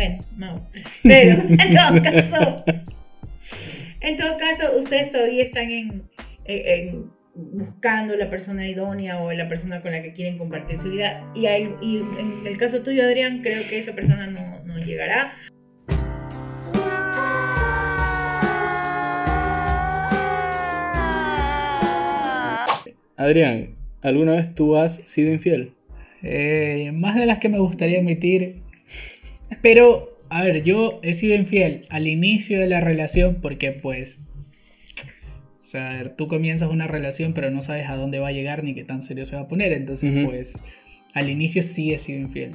[0.00, 0.68] bueno, no.
[1.02, 2.64] Pero en todo caso,
[4.00, 6.08] en todo caso, ustedes todavía están en,
[6.46, 10.90] en- en buscando la persona idónea o la persona con la que quieren compartir su
[10.90, 11.22] vida.
[11.34, 15.32] Y, hay- y en el caso tuyo, Adrián, creo que esa persona no, no llegará.
[23.16, 25.72] Adrián, ¿alguna vez tú has sido infiel?
[26.22, 28.56] Eh, más de las que me gustaría admitir.
[29.62, 34.22] Pero, a ver, yo he sido infiel al inicio de la relación porque pues...
[35.60, 38.32] O sea, a ver, tú comienzas una relación pero no sabes a dónde va a
[38.32, 39.72] llegar ni qué tan serio se va a poner.
[39.72, 40.58] Entonces, pues,
[41.14, 42.52] al inicio sí he sido infiel.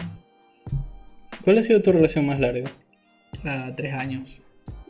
[1.44, 2.72] ¿Cuál ha sido tu relación más larga?
[3.44, 4.42] A tres años.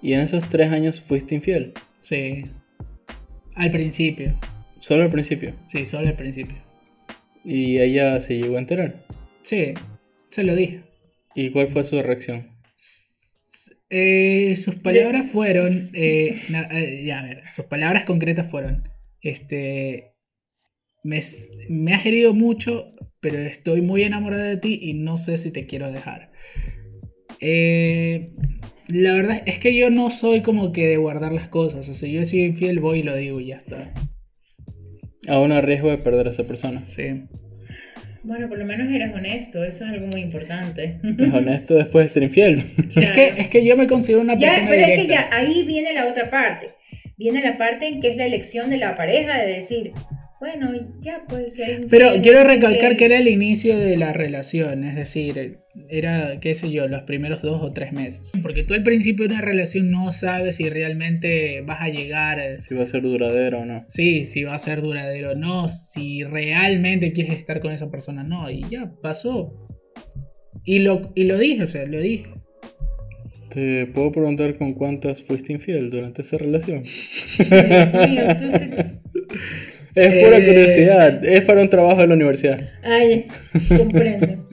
[0.01, 1.73] Y en esos tres años fuiste infiel.
[1.99, 2.45] Sí.
[3.55, 4.39] Al principio.
[4.79, 5.53] Solo al principio.
[5.65, 6.57] Sí, solo al principio.
[7.43, 9.05] Y ella se llegó a enterar.
[9.43, 9.73] Sí,
[10.27, 10.84] se lo dije.
[11.35, 12.47] ¿Y cuál fue su reacción?
[13.89, 15.71] Eh, sus palabras fueron.
[15.93, 18.83] eh, na- eh, ya, a ver, sus palabras concretas fueron.
[19.21, 20.13] Este.
[21.03, 21.21] Me,
[21.69, 25.67] me has herido mucho, pero estoy muy enamorada de ti y no sé si te
[25.67, 26.31] quiero dejar.
[27.41, 28.31] Eh,
[28.87, 31.89] la verdad es que yo no soy como que de guardar las cosas.
[31.89, 33.93] O sea, yo he sido infiel, voy y lo digo y ya está.
[35.27, 36.87] Aún a riesgo de perder a esa persona.
[36.87, 37.23] Sí.
[38.25, 40.99] Bueno, por lo menos eres honesto, eso es algo muy importante.
[41.03, 42.63] Es honesto después de ser infiel.
[42.95, 45.63] Es, que, es que yo me considero una Ya, persona pero es que ya ahí
[45.65, 46.69] viene la otra parte.
[47.17, 49.91] Viene la parte en que es la elección de la pareja de decir,
[50.39, 51.53] bueno, ya pues.
[51.53, 52.97] si hay Pero infiel, quiero recalcar infiel.
[52.97, 57.41] que era el inicio de la relación, es decir, era, qué sé yo, los primeros
[57.41, 58.31] dos o tres meses.
[58.41, 62.75] Porque tú al principio de una relación no sabes si realmente vas a llegar, si
[62.75, 63.83] va a ser duradero o no.
[63.87, 68.21] sí, si va a ser duradero o no, si realmente quieres estar con esa persona
[68.21, 69.53] o no, y ya pasó.
[70.63, 72.25] Y lo, y lo dije, o sea, lo dije.
[73.53, 76.81] ¿Te puedo preguntar con cuántas fuiste infiel durante esa relación?
[79.95, 81.23] Es pura Eh, curiosidad.
[81.25, 82.59] Es para un trabajo de la universidad.
[82.83, 83.27] Ay,
[83.77, 84.44] comprendo.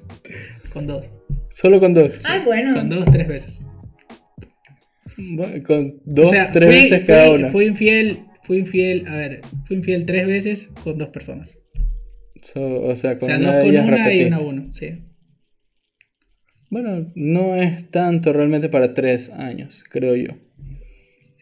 [0.72, 1.10] Con dos.
[1.50, 2.22] Solo con dos.
[2.24, 2.74] Ay, bueno.
[2.74, 3.66] Con dos, tres veces.
[5.16, 7.50] Bueno, Con dos, o sea, tres fui, veces fui- cada una.
[7.50, 11.62] fui infiel, fui infiel, a ver, fui infiel tres veces con dos personas.
[12.42, 15.04] So- o sea, O con sea, una dos con una y una uno, sí.
[16.70, 20.30] Bueno, no es tanto realmente para tres años, creo yo.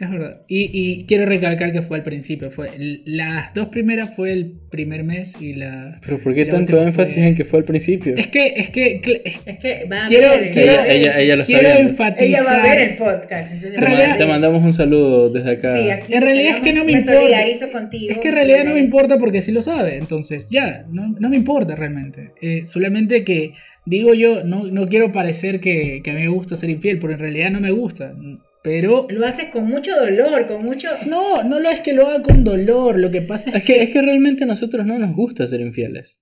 [0.00, 0.40] Es verdad.
[0.48, 2.50] Y, y quiero recalcar que fue al principio.
[2.50, 2.70] Fue
[3.04, 5.98] las dos primeras fue el primer mes y la.
[6.02, 8.14] Pero ¿por qué tanto énfasis fue- en que fue al principio?
[8.16, 11.42] Es que, es que, es- Es que va a Quiero- ver, quiero- Ella- ella lo
[11.42, 11.90] está quiero viendo.
[11.90, 12.26] enfatizar.
[12.28, 13.52] ella va a ver el podcast.
[13.52, 15.76] Entonces, En Te, realidad- ma- te mandamos un saludo desde acá.
[15.76, 17.20] Sí, aquí En realidad es que no me importa.
[17.20, 18.10] solidarizo contigo.
[18.12, 19.96] Es que en realidad no me importa porque sí lo sabe.
[19.98, 22.30] Entonces, ya, no, no me importa realmente.
[22.40, 23.52] Eh, solamente que
[23.84, 27.12] digo yo, no, no quiero parecer que, que a mí me gusta ser infiel, pero
[27.12, 28.14] en realidad no me gusta.
[28.62, 29.06] Pero.
[29.10, 30.88] Lo haces con mucho dolor, con mucho...
[31.08, 32.98] No, no lo es que lo haga con dolor.
[32.98, 35.60] Lo que pasa es, Es que, es que realmente a nosotros no nos gusta ser
[35.60, 36.20] infieles.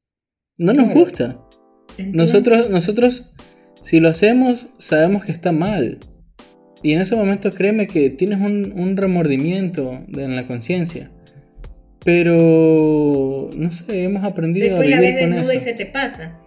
[0.57, 1.41] No nos gusta.
[1.97, 3.33] Entonces, Nosotros, nosotros,
[3.83, 5.99] si lo hacemos, sabemos que está mal.
[6.83, 11.11] Y en ese momento créeme que tienes un, un remordimiento de- en la conciencia.
[12.05, 15.87] Pero, no sé, hemos aprendido Después a la vivir ves con desnuda y se te
[15.87, 16.41] pasa.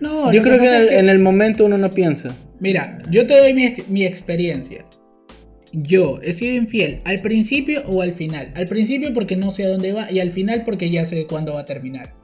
[0.00, 2.36] No, Yo creo que, en el, en el momento uno no piensa.
[2.60, 4.84] Mira, yo te doy mi, mi experiencia.
[5.72, 8.52] Yo he sido infiel al principio o al final.
[8.54, 11.54] Al principio porque no sé a dónde va y al final porque ya sé cuándo
[11.54, 12.14] va a terminar.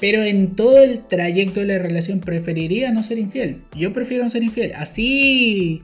[0.00, 3.62] Pero en todo el trayecto de la relación preferiría no ser infiel.
[3.76, 4.72] Yo prefiero no ser infiel.
[4.74, 5.82] Así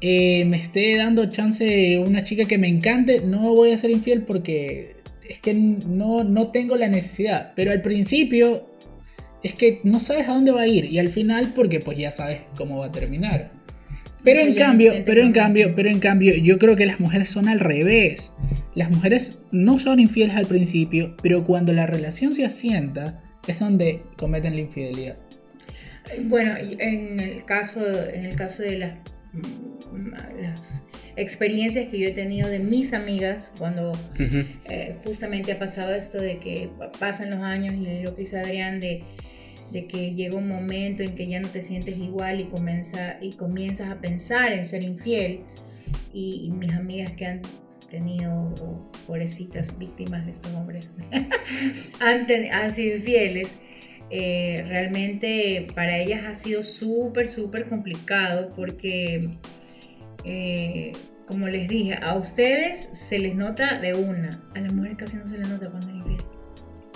[0.00, 4.22] eh, me esté dando chance una chica que me encante, no voy a ser infiel
[4.22, 4.96] porque
[5.28, 7.52] es que no, no tengo la necesidad.
[7.56, 8.68] Pero al principio
[9.42, 12.10] es que no sabes a dónde va a ir y al final porque pues ya
[12.10, 13.52] sabes cómo va a terminar.
[14.24, 17.48] Pero en cambio, pero en cambio, pero en cambio, yo creo que las mujeres son
[17.48, 18.32] al revés.
[18.74, 24.02] Las mujeres no son infieles al principio, pero cuando la relación se asienta es donde
[24.16, 25.16] cometen la infidelidad.
[26.24, 28.92] Bueno, en el caso, en el caso de las,
[30.40, 34.44] las experiencias que yo he tenido de mis amigas, cuando Ujú.
[34.70, 38.38] eh, justamente ha pasado esto de que pa- pasan los años y lo que dice
[38.38, 39.02] Adrián de,
[39.72, 43.32] de que llega un momento en que ya no te sientes igual y, comienza, y
[43.32, 45.40] comienzas a pensar en ser infiel.
[46.12, 47.42] Y, mis amigas que han
[47.90, 50.94] tenido, oh, pobrecitas víctimas de estos hombres,
[52.00, 53.56] han, ten- han sido infieles.
[54.10, 59.30] eh, realmente para ellas ha sido súper, súper complicado porque
[60.24, 60.92] eh,
[61.26, 65.24] como les dije, a ustedes se les nota de una, a las mujeres casi no
[65.26, 66.20] se les nota cuando es infiel.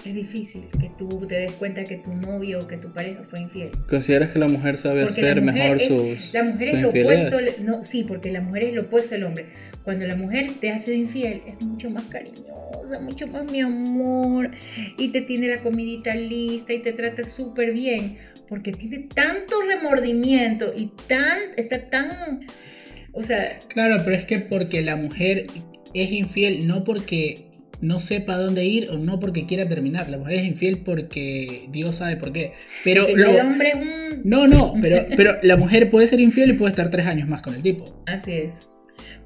[0.06, 3.40] Es difícil que tú te des cuenta que tu novio o que tu pareja fue
[3.40, 3.70] infiel.
[3.88, 6.80] ¿Consideras que la mujer sabe Porque hacer la mujer mejor es, sus, la mujer es
[6.80, 9.46] lo opuesto, no, sí, porque la mujer es lo opuesto al hombre.
[9.82, 14.52] Cuando la mujer te ha sido infiel, es mucho más cariñosa, mucho más mi amor,
[14.96, 18.16] y te tiene la comidita lista y te trata súper bien,
[18.48, 22.46] porque tiene tanto remordimiento y tan, está tan,
[23.10, 25.46] o sea, Claro, pero es que porque la mujer
[25.94, 30.08] es infiel no porque no sepa dónde ir o no porque quiera terminar.
[30.08, 32.52] La mujer es infiel porque Dios sabe por qué.
[32.84, 34.20] Pero que lo- el hombre es un...
[34.24, 37.42] no, no, pero, pero la mujer puede ser infiel y puede estar tres años más
[37.42, 37.98] con el tipo.
[38.06, 38.68] Así es.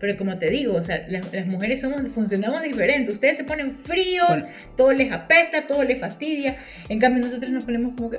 [0.01, 3.13] Pero como te digo, o sea, las, las mujeres somos, funcionamos diferente.
[3.13, 4.47] Ustedes se ponen fríos, Bueno.
[4.77, 6.57] todo les apesta, todo les fastidia.
[6.89, 8.19] En cambio, nosotros nos ponemos como que,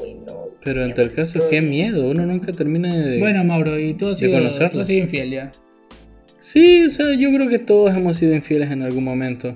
[0.00, 0.44] uy, no.
[0.64, 3.18] Pero en tal caso, qué miedo, uno nunca termina de...
[3.18, 4.70] Bueno, Mauro, y tú has sido, conocerla.
[4.70, 5.52] tú has sido infiel ya.
[6.48, 9.54] Sí, o sea, yo creo que todos hemos sido infieles en algún momento.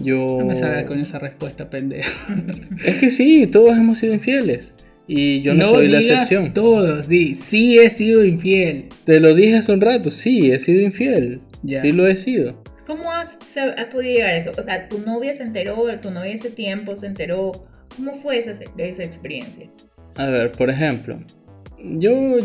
[0.00, 0.36] Yo...
[0.38, 2.08] No me salgas con esa respuesta, pendejo.
[2.84, 4.76] Es que sí, todos hemos sido infieles.
[5.08, 6.54] Y yo no, soy la digas excepción.
[6.54, 8.90] todos, di, sí he sido infiel.
[9.02, 11.40] Te lo dije hace un rato, sí, he sido infiel.
[11.64, 12.62] Sí lo he sido.
[12.86, 14.52] ¿Cómo has, has podido llegar a eso?
[14.56, 17.50] O sea, tu novia se enteró, tu novia ese tiempo se enteró.
[17.96, 19.68] ¿Cómo fue esa, esa experiencia?
[20.14, 21.18] A ver, por ejemplo,
[21.76, 22.38] yo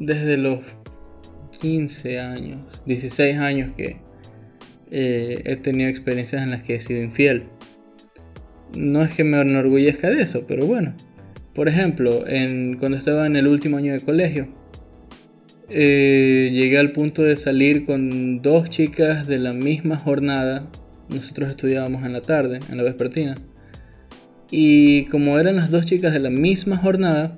[0.00, 0.60] desde los
[1.60, 3.96] 15 años, 16 años que
[4.90, 7.44] eh, he tenido experiencias en las que he sido infiel.
[8.76, 10.94] No es que me enorgullezca de eso, pero bueno.
[11.54, 12.24] Por ejemplo,
[12.78, 14.46] cuando estaba en el último año de colegio,
[15.68, 20.70] eh, llegué al punto de salir con dos chicas de la misma jornada.
[21.08, 23.34] Nosotros estudiábamos en la tarde, en la vespertina.
[24.50, 27.36] Y como eran las dos chicas de la misma jornada,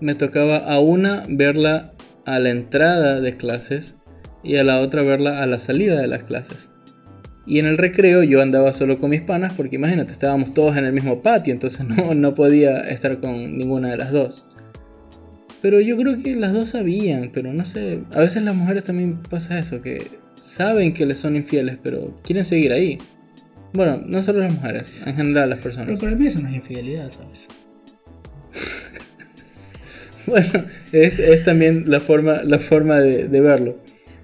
[0.00, 1.94] me tocaba a una verla
[2.26, 3.96] a la entrada de clases
[4.42, 6.70] y a la otra verla a la salida de las clases.
[7.46, 10.84] Y en el recreo yo andaba solo con mis panas porque imagínate, estábamos todos en
[10.84, 14.46] el mismo patio, entonces no, no podía estar con ninguna de las dos.
[15.62, 19.22] Pero yo creo que las dos sabían, pero no sé, a veces las mujeres también
[19.22, 22.98] pasa eso, que saben que les son infieles, pero quieren seguir ahí.
[23.72, 25.86] Bueno, no solo las mujeres, en general las personas.
[25.86, 27.48] Pero para mí eso no es infidelidad, ¿sabes?
[30.30, 33.80] Bueno, es, es también la forma, la forma de, verlo.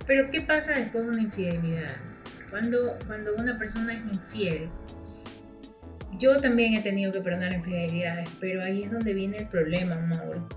[0.06, 1.94] Pero ¿qué pasa después de una infidelidad?
[2.50, 4.68] Cuando, cuando una persona es infiel,
[6.18, 10.48] yo también he tenido que perdonar infidelidades, pero ahí es donde viene el problema, Mauro.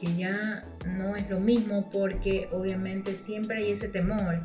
[0.00, 4.40] Que ya no es lo mismo porque obviamente siempre hay ese temor.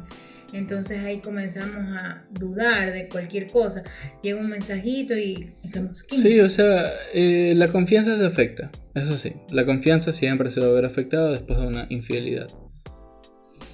[0.53, 3.83] Entonces ahí comenzamos a dudar de cualquier cosa.
[4.23, 6.29] Llega un mensajito y estamos 15.
[6.33, 9.33] Sí, o sea, eh, la confianza se afecta, eso sí.
[9.51, 12.47] La confianza siempre se va a ver afectada después de una infidelidad.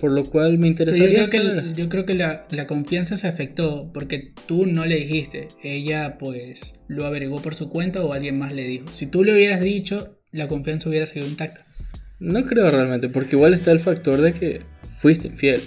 [0.02, 3.28] Por lo cual me yo interesaría creo saber- yo creo que la, la confianza se
[3.28, 5.48] afectó porque tú no le dijiste.
[5.64, 8.88] Ella pues lo averiguó por su cuenta o alguien más le dijo.
[8.92, 11.62] Si tú le hubieras dicho, la confianza hubiera sido intacta.
[12.20, 14.62] No creo realmente, porque igual está el factor de que
[14.98, 15.62] fuiste infiel.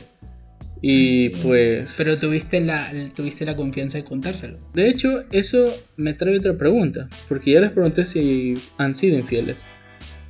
[0.82, 1.94] Y pues...
[1.96, 4.58] Pero tuviste la, tuviste la confianza de contárselo.
[4.74, 9.60] De hecho, eso me trae otra pregunta, porque ya les pregunté si han sido infieles.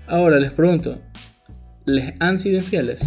[0.07, 1.03] Ahora les pregunto,
[1.85, 3.01] ¿les han sido infieles?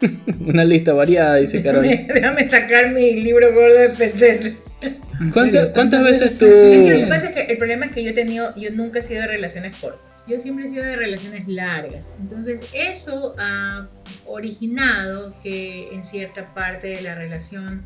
[0.40, 2.06] Una lista variada, dice Carolina.
[2.12, 4.56] Déjame, sacar mi libro gordo de pendiente.
[4.82, 5.72] ¿En ¿Cuánta- serio?
[5.72, 8.02] cuántas ¿Tantas veces tú- Es que lo que pasa es que el problema es que
[8.02, 10.24] yo he tenido, yo nunca he sido de relaciones cortas.
[10.28, 12.12] Yo siempre he sido de relaciones largas.
[12.20, 13.88] Entonces eso ha
[14.26, 17.82] originado que en cierta parte de la relación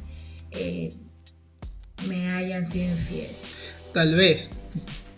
[0.53, 0.93] eh,
[2.09, 3.31] me hayan sido infiel.
[3.93, 4.49] Tal vez.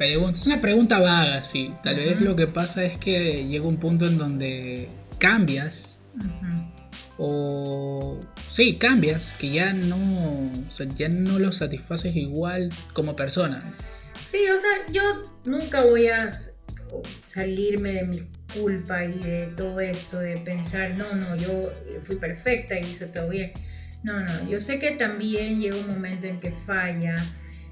[0.01, 1.73] Es una pregunta vaga, sí.
[1.83, 4.89] Tal vez lo que pasa es que llega un punto en donde
[5.19, 5.97] cambias
[7.17, 13.63] o sí, cambias, que ya no, o sea, ya no lo satisfaces igual como persona.
[14.25, 15.03] Sí, o sea, yo
[15.45, 16.31] nunca voy a
[17.25, 22.79] salirme de mi culpa y de todo esto, de pensar, no, no, yo fui perfecta
[22.79, 23.53] y hice todo bien.
[24.03, 27.17] No, no, yo sé que también llega un momento en que falla,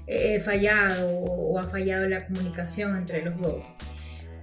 [0.05, 3.73] he fallado o ha fallado la comunicación entre los dos.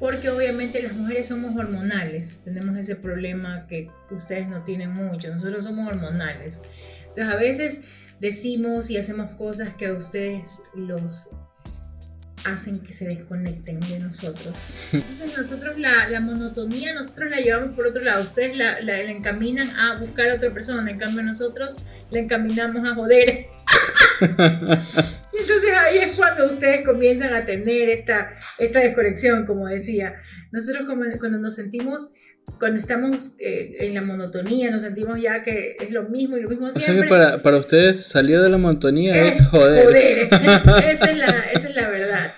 [0.05, 5.65] Porque obviamente las mujeres somos hormonales, tenemos ese problema que ustedes no tienen mucho, nosotros
[5.65, 6.61] somos hormonales.
[7.07, 7.81] Entonces a veces
[8.21, 11.31] decimos y hacemos cosas que a ustedes los
[12.45, 14.75] hacen que se desconecten de nosotros.
[14.93, 19.11] Entonces nosotros la, la monotonía, nosotros la llevamos por otro lado, ustedes la, la, la,
[19.11, 21.79] encaminan a buscar a otra persona, en cambio nosotros
[22.11, 23.47] la encaminamos a joder.
[25.55, 30.15] entonces ahí es cuando ustedes comienzan a tener esta, esta desconexión, como decía.
[30.53, 32.11] Nosotros cuando nos sentimos
[32.59, 36.49] cuando estamos eh, en la monotonía, nos sentimos ya que es lo mismo y lo
[36.49, 36.93] mismo siempre.
[36.93, 39.85] O sea que para, para ustedes salir de la monotonía es, es joder.
[39.85, 40.29] joder.
[40.91, 42.33] esa, es la, esa, es la, verdad.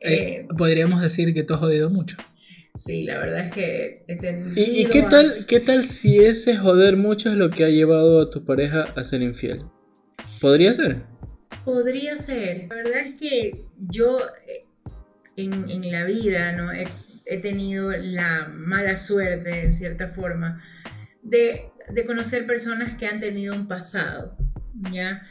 [0.00, 2.16] Eh, eh, podríamos decir que tú has jodido mucho.
[2.74, 6.56] Sí, la verdad es que he tenido ¿Y, y qué, tal, qué tal si ese
[6.56, 9.64] joder mucho es lo que ha llevado a tu pareja a ser infiel?
[10.40, 11.02] ¿Podría ser?
[11.64, 12.66] Podría ser.
[12.68, 14.18] La verdad es que yo
[15.36, 16.72] en, en la vida, ¿no?
[16.72, 16.86] He,
[17.26, 20.62] he tenido la mala suerte, en cierta forma,
[21.22, 24.36] de, de, conocer personas que han tenido un pasado,
[24.92, 25.22] ¿ya?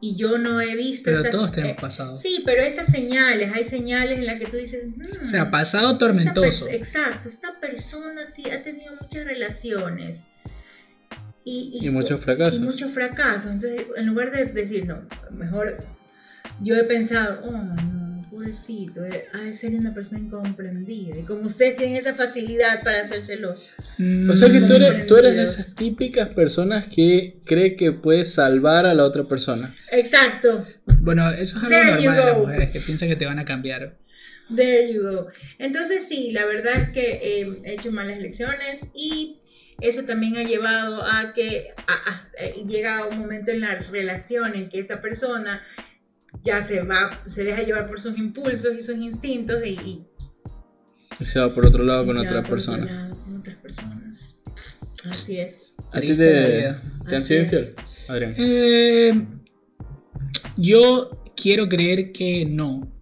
[0.00, 1.30] Y yo no he visto pero esas...
[1.30, 2.12] todos tenemos pasado.
[2.12, 4.86] Eh, sí, pero esas señales, hay señales en las que tú dices...
[4.86, 6.68] Mmm, o sea, pasado tormentoso.
[6.68, 10.26] exacto, esta persona ha tenido muchas relaciones.
[11.48, 12.60] Y, y, y muchos fracasos.
[12.60, 13.52] Y muchos fracasos.
[13.52, 15.78] Entonces, en lugar de decir, no, mejor
[16.60, 21.16] yo he pensado, oh, no, pobrecito, ha de ser una persona incomprendida.
[21.16, 23.68] Y como ustedes tienen esa facilidad para hacer celosos.
[23.98, 27.92] Mm, o sea que tú eres, tú eres de esas típicas personas que cree que
[27.92, 29.72] puedes salvar a la otra persona.
[29.92, 30.66] Exacto.
[31.00, 33.44] Bueno, eso es algo There normal de las mujeres, que piensan que te van a
[33.44, 33.96] cambiar.
[34.54, 35.28] There you go.
[35.58, 39.38] Entonces sí, la verdad es que eh, he hecho malas lecciones y
[39.80, 44.68] eso también ha llevado a que a, a, llega un momento en la relación en
[44.68, 45.62] que esa persona
[46.42, 50.06] ya se va, se deja llevar por sus impulsos y sus instintos y,
[51.18, 52.90] y se va por otro lado con otras personas.
[52.90, 54.38] Lado, con otras personas.
[55.04, 55.74] Así es.
[55.92, 56.74] ¿A ti te,
[57.08, 57.64] te han sido infiel,
[58.08, 58.34] Adrián?
[58.36, 59.26] Eh,
[60.56, 62.92] yo quiero creer que no.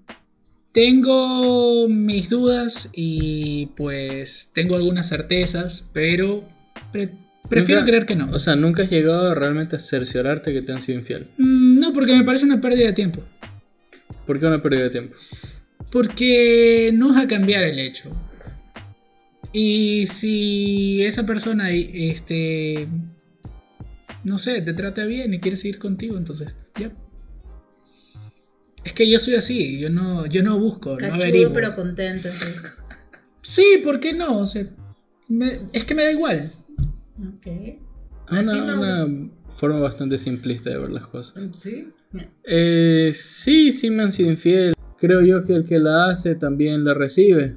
[0.73, 6.49] Tengo mis dudas y pues tengo algunas certezas, pero
[7.49, 8.31] Prefiero ¿Nunca, creer que no.
[8.31, 11.29] O sea, ¿nunca has llegado realmente a cerciorarte que te han sido infiel?
[11.37, 13.23] Mm, no, porque me parece una pérdida de tiempo.
[14.27, 15.17] ¿Por qué una pérdida de tiempo?
[15.91, 18.11] Porque no vas a cambiar el hecho.
[19.53, 22.89] Y si esa persona, este,
[24.25, 26.49] no sé, te trata bien y quiere seguir contigo, entonces,
[26.81, 26.91] ya.
[28.85, 31.53] Es que yo soy así, yo no, yo no busco, Cachudo, no averiguo.
[31.53, 32.29] pero contento.
[33.43, 34.39] Sí, ¿por qué no?
[34.39, 34.67] O sea,
[35.29, 36.51] me, es que me da igual.
[37.39, 37.79] Okay.
[38.31, 41.35] Una, una, forma bastante simplista de ver las cosas.
[41.53, 41.89] ¿Sí?
[42.45, 44.75] Eh, sí, sí me han sido infiel.
[44.99, 47.57] Creo yo que el que la hace también la recibe.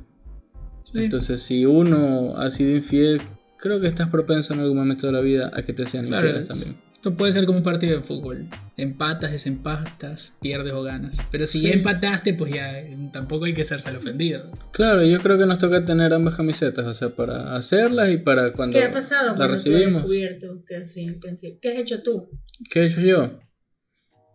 [0.83, 0.99] Sí.
[0.99, 3.21] Entonces, si uno ha sido infiel,
[3.57, 6.27] creo que estás propenso en algún momento de la vida a que te sean claro,
[6.27, 6.86] infieles también.
[7.07, 8.49] Esto puede ser como un partido de fútbol.
[8.75, 11.17] Empatas, desempatas, pierdes o ganas.
[11.31, 11.63] Pero si sí.
[11.63, 14.51] ya empataste, pues ya tampoco hay que serse al ofendido.
[14.73, 18.51] Claro, yo creo que nos toca tener ambas camisetas, o sea, para hacerlas y para
[18.51, 20.03] cuando ¿Qué ha pasado la cuando recibimos.
[20.03, 21.57] Tú has descubierto que así, que así?
[21.61, 22.29] ¿Qué has hecho tú?
[22.69, 23.39] ¿Qué he hecho yo?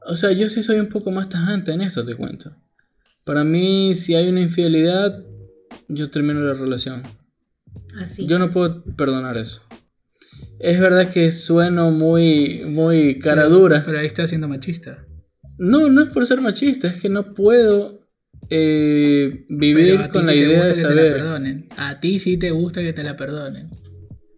[0.06, 2.56] O sea, yo sí soy un poco más tajante en esto, te cuento.
[3.24, 5.22] Para mí, si hay una infidelidad,
[5.88, 7.02] yo termino la relación.
[8.00, 8.26] Así.
[8.26, 9.60] Yo no puedo perdonar eso.
[10.58, 13.82] Es verdad que sueno muy, muy cara pero, dura.
[13.84, 15.06] Pero ahí está siendo machista.
[15.58, 18.08] No, no es por ser machista, es que no puedo
[18.48, 20.96] eh, vivir con la sí idea de que saber.
[20.96, 21.68] Te la perdonen.
[21.76, 23.70] A ti sí te gusta que te la perdonen.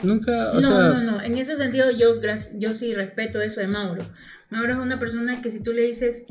[0.02, 1.22] Nunca, o no, sea, no, no.
[1.22, 2.20] En ese sentido, yo,
[2.58, 4.04] yo sí respeto eso de Mauro.
[4.50, 6.26] Mauro es una persona que si tú le dices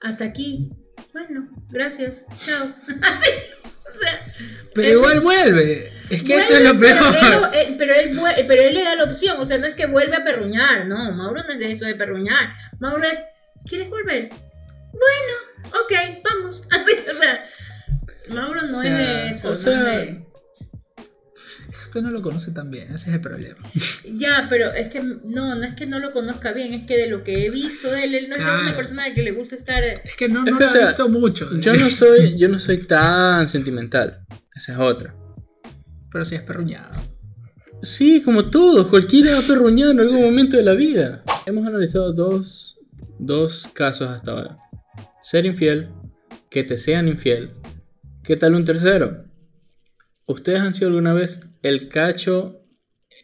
[0.00, 0.70] hasta aquí,
[1.12, 2.74] bueno, gracias, chao.
[3.02, 3.30] Así.
[3.98, 4.34] Sea,
[4.74, 5.92] pero igual vuelve.
[6.10, 7.16] Es que vuelve, eso es lo peor.
[7.20, 9.36] Pero él, pero, él, pero él le da la opción.
[9.38, 10.86] O sea, no es que vuelve a perruñar.
[10.86, 12.52] No, Mauro no es de eso de perruñar.
[12.78, 13.22] Mauro es,
[13.66, 14.28] ¿quieres volver?
[14.92, 16.66] Bueno, ok, vamos.
[16.70, 17.48] Así, o sea,
[18.28, 19.52] Mauro no o sea, es de eso.
[19.52, 20.31] O sea, no es de...
[21.92, 23.60] Usted no lo conoce tan bien, ese es el problema.
[24.14, 27.06] Ya, pero es que no, no es que no lo conozca bien, es que de
[27.06, 28.56] lo que he visto de él, él no claro.
[28.56, 29.84] es una persona de que le gusta estar.
[29.84, 31.50] Es que no, no es que, lo o sea, he visto mucho.
[31.60, 34.24] Yo no soy, yo no soy tan sentimental.
[34.54, 35.14] Esa es otra.
[36.10, 36.94] Pero sí es perruñado.
[37.82, 41.22] Sí, como todos, cualquiera ha perruñado en algún momento de la vida.
[41.44, 42.78] Hemos analizado dos,
[43.18, 44.56] dos casos hasta ahora.
[45.20, 45.90] Ser infiel,
[46.48, 47.50] que te sean infiel.
[48.24, 49.30] ¿Qué tal un tercero?
[50.26, 52.60] ¿Ustedes han sido alguna vez el cacho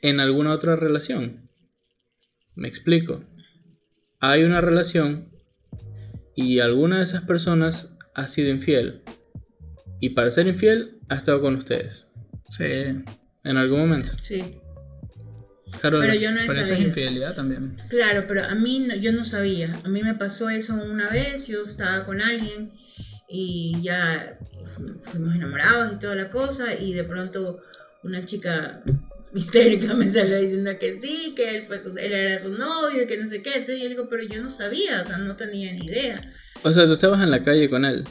[0.02, 1.50] en alguna otra relación?
[2.54, 3.24] Me explico.
[4.20, 5.30] Hay una relación
[6.34, 9.02] y alguna de esas personas ha sido infiel.
[10.00, 12.06] Y para ser infiel ha estado con ustedes.
[12.50, 12.64] Sí.
[12.64, 14.12] En algún momento.
[14.20, 14.58] Sí.
[15.80, 16.88] Carola, Pero yo no he Pero eso es sabido.
[16.88, 17.76] infidelidad también.
[17.90, 19.78] Claro, pero a mí no- yo no sabía.
[19.84, 22.72] A mí me pasó eso una vez, yo estaba con alguien
[23.28, 24.38] y ya
[24.74, 27.60] fu- fuimos enamorados y toda la cosa y de pronto
[28.02, 28.82] una chica
[29.34, 33.06] histérica me salió diciendo que sí, que él, fue su- él era su novio y
[33.06, 33.50] que no sé qué.
[33.50, 36.18] Entonces yo digo, pero yo no sabía, o sea, no tenía ni idea.
[36.62, 38.04] O sea, tú estabas en la calle con él.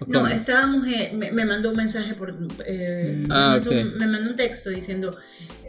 [0.00, 2.34] ¿O No, estábamos, me, me mandó un mensaje por,
[2.66, 3.76] eh, Ah, eso, ok.
[3.96, 5.16] me mandó un texto diciendo,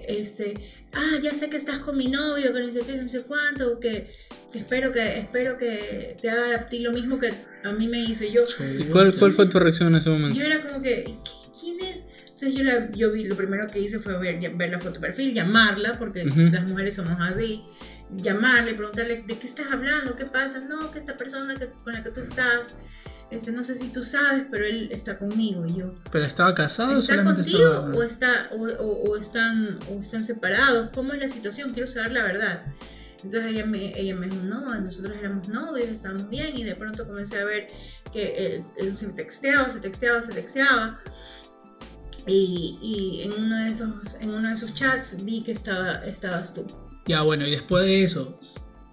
[0.07, 0.53] este,
[0.93, 3.79] ah, ya sé que estás con mi novio, que no sé qué, no sé cuánto,
[3.79, 4.07] que,
[4.51, 7.31] que espero que, espero que te haga a ti lo mismo que
[7.63, 8.23] a mí me hizo.
[8.25, 8.43] Y yo,
[8.79, 10.37] ¿Y cuál, cuál fue tu reacción en ese momento?
[10.39, 12.05] yo era como que, "¿Qui- ¿quién es?
[12.25, 14.99] Entonces yo, la, yo vi, lo primero que hice fue ver, ver la foto de
[14.99, 17.63] perfil, llamarla, porque las mujeres somos así,
[18.15, 20.15] llamarle, preguntarle, ¿de qué estás hablando?
[20.15, 20.59] ¿Qué pasa?
[20.59, 22.75] No, que esta persona que, con la que tú estás,
[23.33, 25.65] este, no sé si tú sabes, pero él está conmigo.
[25.65, 27.91] Y yo, ¿Pero estaba casado ¿está contigo estaba.?
[27.97, 30.89] o, está, o, o- o están, o están separados?
[30.93, 31.71] ¿Cómo es la situación?
[31.71, 32.63] Quiero saber la verdad.
[33.23, 37.07] Entonces ella me, ella me dijo, no, nosotros éramos novios, estábamos bien y de pronto
[37.07, 37.67] comencé a ver
[38.11, 40.99] que él, él se texteaba, se texteaba, se texteaba.
[42.27, 46.53] Y, y en, uno de esos, en uno de esos chats vi que estaba, estabas
[46.53, 46.65] tú.
[47.05, 48.39] Ya, bueno, y después de eso,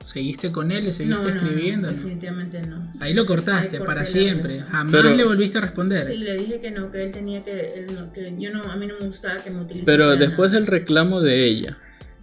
[0.04, 0.84] ¿seguiste con él?
[0.84, 1.88] ¿Le seguiste No, no, no, escribiendo?
[1.88, 2.92] definitivamente no.
[3.00, 4.60] Ahí lo cortaste Ahí para siempre.
[4.70, 5.98] Jamás Pero- le volviste a responder.
[5.98, 8.76] Sí, le dije que no, que él tenía que, él no- que yo no, a
[8.76, 9.84] mí no me gustaba que me utilizaran.
[9.86, 10.60] Pero después nada.
[10.60, 11.78] del reclamo de ella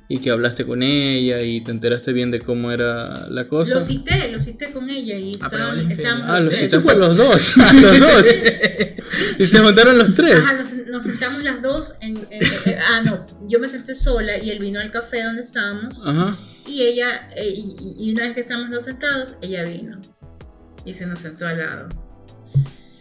[0.10, 3.76] y que hablaste con ella y te enteraste bien de cómo era la cosa.
[3.76, 6.62] Lo cité, lo cité con ella y Ah, estaban, Ah, los tres.
[6.70, 7.58] citaste a los dos.
[7.60, 8.26] a los dos.
[9.40, 10.36] y se juntaron los tres.
[10.36, 14.38] Ajá, nos, nos sentamos las dos en, en- en- ah, no, yo me senté sola
[14.42, 16.38] y él vino al café donde estábamos Ajá.
[16.68, 20.00] Y ella, eh, y, y una vez que estábamos los sentados, ella vino
[20.86, 21.90] y se nos sentó al lado.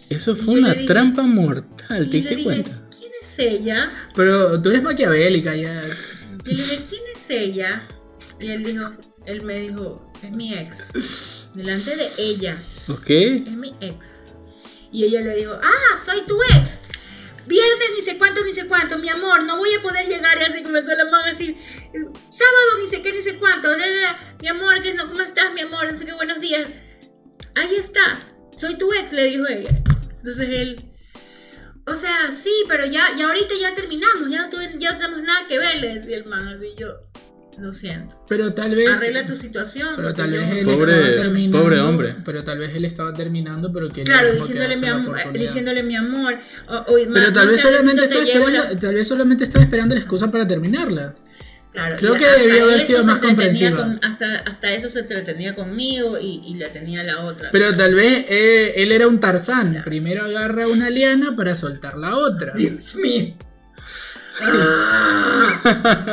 [0.08, 2.82] Eso fue yo una dije- trampa mortal, ¿te yo diste cuenta?
[2.96, 3.90] ¿quién es ella?
[4.14, 5.82] Pero tú eres maquiavélica ya.
[6.44, 7.88] Y le dije, ¿quién es ella?
[8.40, 8.90] Y él dijo,
[9.26, 10.92] él me dijo, es mi ex.
[11.54, 12.56] Delante de ella,
[12.88, 13.10] ¿Ok?
[13.10, 14.22] es mi ex.
[14.92, 16.80] Y ella le dijo, ah, soy tu ex.
[17.46, 20.36] Viernes ni sé cuánto, ni sé cuánto, mi amor, no voy a poder llegar.
[20.38, 21.56] Y así comenzó la mamá a decir,
[22.28, 23.76] sábado ni sé qué, ni sé cuánto.
[23.76, 24.36] la, la.
[24.42, 25.08] Mi amor, ¿qué no?
[25.08, 25.90] ¿cómo estás, mi amor?
[25.90, 26.68] No sé qué, buenos días.
[27.54, 28.18] Ahí está,
[28.56, 29.70] soy tu ex, le dijo ella.
[30.18, 30.90] Entonces él,
[31.86, 35.22] o sea, sí, pero ya, ya ahorita ya terminamos, ya no, tuve- ya no tenemos
[35.22, 36.48] nada que ver, le decía el man.
[36.48, 36.88] Así yo,
[37.58, 38.16] lo siento.
[38.28, 38.96] Pero tal vez.
[38.98, 39.88] Arregla tu situación.
[39.96, 41.62] Pero tal vez él Pobre- estaba terminando.
[41.62, 42.16] pobre hombre.
[42.24, 46.36] Pero tal vez él estaba terminando, pero que Claro, diciéndole mi, amor, diciéndole mi amor.
[46.68, 50.30] O, o Pero tal vez, solamente esperando, la- tal vez solamente estaba esperando la excusa
[50.30, 51.14] para terminarla.
[51.72, 53.76] Claro, Creo que debió haber sido más comprensiva.
[53.76, 57.50] con- hasta, hasta eso se entretenía conmigo y, y la tenía la otra.
[57.52, 59.82] Pero tal vez eh, él era un tarzán.
[59.84, 62.54] Primero agarra una liana para soltar la otra.
[62.54, 63.34] Dios mío.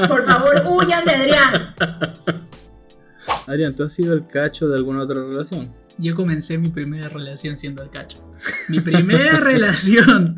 [0.08, 1.76] Por favor, huyan de Adrián.
[3.48, 5.74] Adrián, ¿tú has sido el cacho de alguna otra relación?
[5.98, 8.28] Yo comencé mi primera relación siendo el cacho.
[8.70, 10.38] Mi primera relación.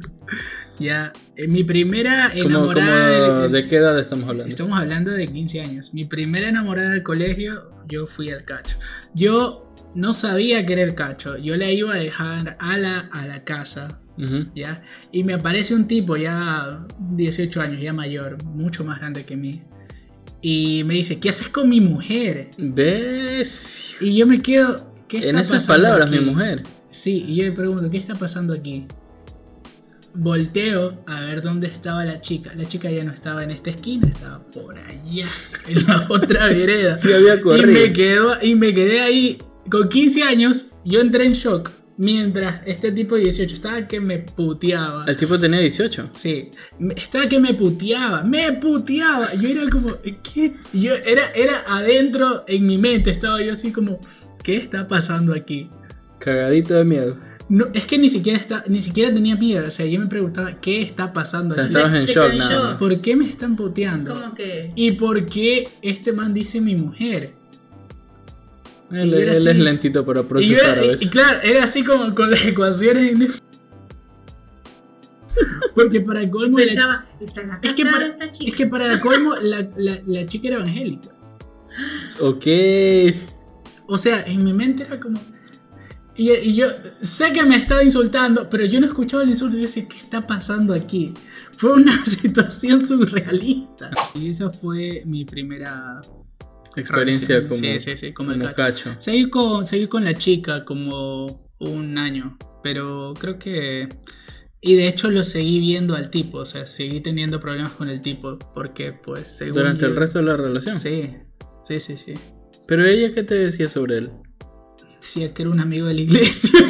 [0.78, 3.28] Ya, eh, mi primera ¿Cómo, enamorada.
[3.28, 4.50] cómo- del- ¿De qué edad estamos hablando?
[4.50, 5.94] Estamos hablando de 15 años.
[5.94, 8.78] Mi primera enamorada del colegio, yo fui el cacho.
[9.14, 11.38] Yo no sabía que era el cacho.
[11.38, 14.02] Yo la iba a dejar a la, a la casa,
[15.11, 19.61] Y me aparece un tipo ya 18 años, ya mayor, mucho más grande que mí.
[20.41, 22.49] Y me dice, ¿qué haces con mi mujer?
[22.57, 23.95] ¿Ves?
[23.99, 26.20] Y yo me quedo, ¿qué está En esas palabras, aquí?
[26.20, 26.63] mi mujer.
[26.89, 28.86] Sí, y yo me pregunto, ¿qué está pasando aquí?
[30.13, 32.53] Volteo a ver dónde estaba la chica.
[32.55, 35.26] La chica ya no estaba en esta esquina, estaba por allá,
[35.68, 36.99] en la otra vereda.
[37.03, 37.68] Y había Y corrido.
[37.68, 39.38] me, quedo, y me quedé ahí.
[39.70, 41.72] Con 15 años, yo entré en shock.
[41.98, 45.06] Mientras este tipo de 18 estaba que me puteaba.
[45.08, 46.10] El tipo tenía 18.
[46.14, 46.52] Sí,
[46.98, 49.34] estaba que me puteaba, me puteaba.
[49.36, 50.56] Yo era como, ¿qué?
[50.74, 54.00] Yo era, era adentro en mi mente, estaba yo así como,
[54.43, 55.70] ¿qué está pasando aquí?
[56.20, 57.18] Cagadito de miedo.
[57.48, 59.68] No, es que ni siquiera está, ni siquiera tenía miedo.
[59.68, 61.74] O sea, yo me preguntaba, ¿qué está pasando O sea, aquí?
[61.76, 62.74] estabas en se shock nada más.
[62.74, 64.14] ¿Por qué me están puteando?
[64.16, 64.72] Como que.
[64.76, 67.36] ¿Y por qué este man dice mi mujer?
[68.92, 69.48] Él, Y así.
[69.48, 71.02] es lentito para Y, yo procesar era- a y- veces.
[71.08, 73.12] y claro, era así como con las ecuaciones.
[73.12, 73.34] en-
[75.74, 76.58] Porque para el colmo.
[76.60, 78.50] la- Pensaba, está en la es, casa que para, de esta chica.
[78.52, 81.10] es que para el colmo la, la- la chica era evangélica.
[82.22, 82.46] Ok.
[83.88, 85.20] O sea, en mi mente era como.
[86.16, 86.68] Y, y yo
[87.02, 89.58] sé que me estaba insultando, pero yo no escuchaba el insulto.
[89.58, 91.14] Yo decía, ¿qué está pasando aquí?
[91.58, 93.92] Fue una situación surrealista.
[94.14, 96.00] Y esa fue mi primera
[96.76, 98.55] Experiencia como, Sí, sí, sí, como el cacho.
[98.55, 98.95] cacho.
[98.99, 103.88] Seguí con, seguí con la chica como un año, pero creo que...
[104.61, 108.01] Y de hecho lo seguí viendo al tipo, o sea, seguí teniendo problemas con el
[108.01, 110.80] tipo, porque pues según Durante yo- el resto de la relación.
[110.80, 111.03] Sí,
[111.63, 112.13] sí, sí, sí.
[112.67, 114.09] Pero ella, ¿qué te decía sobre él?
[114.99, 116.59] Decía que era un amigo de la iglesia.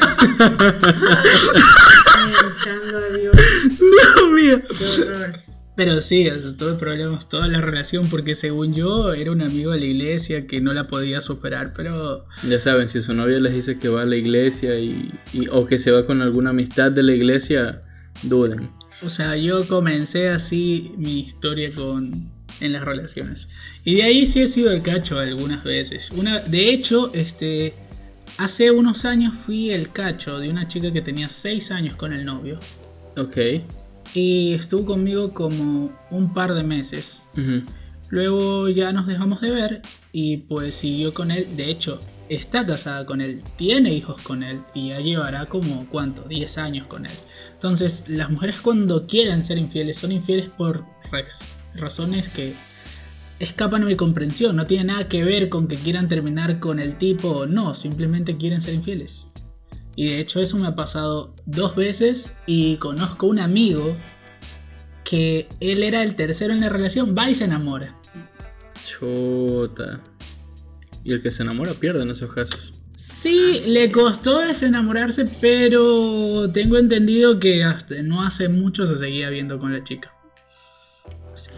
[2.42, 3.36] Pensando a Dios,
[3.80, 4.62] Dios mío.
[4.78, 5.40] qué horror.
[5.76, 9.72] Pero sí, o sea, tuve problemas toda la relación porque según yo era un amigo
[9.72, 13.54] de la iglesia que no la podía superar, pero Ya saben, si su novia les
[13.54, 16.92] dice que va a la iglesia y, y- o que se va con alguna amistad
[16.92, 17.82] de la iglesia,
[18.24, 18.70] duden.
[19.04, 22.30] O sea, yo comencé así mi historia con
[22.62, 23.50] en las relaciones.
[23.84, 26.10] Y de ahí sí he sido el cacho algunas veces.
[26.12, 27.74] Una, de hecho, este
[28.38, 32.24] hace unos años fui el cacho de una chica que tenía 6 años con el
[32.24, 32.58] novio.
[33.18, 33.38] Ok.
[34.16, 37.22] Y estuvo conmigo como un par de meses.
[38.10, 39.82] Luego ya nos dejamos de ver
[40.14, 41.46] y pues siguió con él.
[41.58, 42.00] De hecho,
[42.30, 46.24] está casada con él, tiene hijos con él y ya llevará como, ¿cuánto?
[46.24, 47.12] 10 años con él.
[47.54, 51.46] Entonces, las mujeres cuando quieren ser infieles son infieles por raz-
[51.76, 52.54] razones que
[53.40, 54.56] escapan a mi comprensión.
[54.56, 58.38] No tiene nada que ver con que quieran terminar con el tipo o no, simplemente
[58.38, 59.32] quieren ser infieles.
[59.96, 63.98] Y de hecho eso me ha pasado dos veces y conozco un amigo
[65.04, 67.96] que él era el tercero en la relación, va y se enamora.
[68.86, 70.02] Chota.
[71.04, 72.74] Y el que se enamora pierde en esos casos.
[72.96, 79.60] Sí, le costó desenamorarse, pero tengo entendido que hasta no hace mucho se seguía viendo
[79.60, 80.12] con la chica.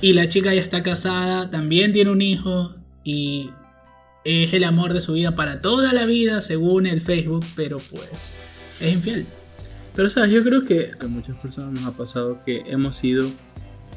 [0.02, 3.52] Y la chica ya está casada, también tiene un hijo y
[4.28, 8.34] es el amor de su vida para toda la vida según el Facebook, pero pues
[8.82, 9.26] es infiel.
[9.96, 13.28] Pero sabes, yo creo que a muchas personas nos ha pasado que hemos sido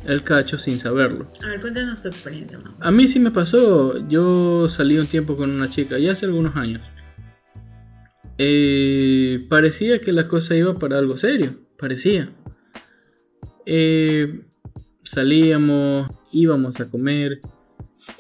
[0.07, 1.31] el cacho sin saberlo.
[1.45, 2.77] A ver, cuéntanos tu experiencia, mamá.
[2.81, 6.55] A mí sí me pasó, yo salí un tiempo con una chica, ya hace algunos
[6.57, 6.81] años.
[8.39, 12.33] Eh, parecía que la cosa iba para algo serio, parecía.
[13.67, 14.47] Eh,
[15.03, 17.41] salíamos, íbamos a comer.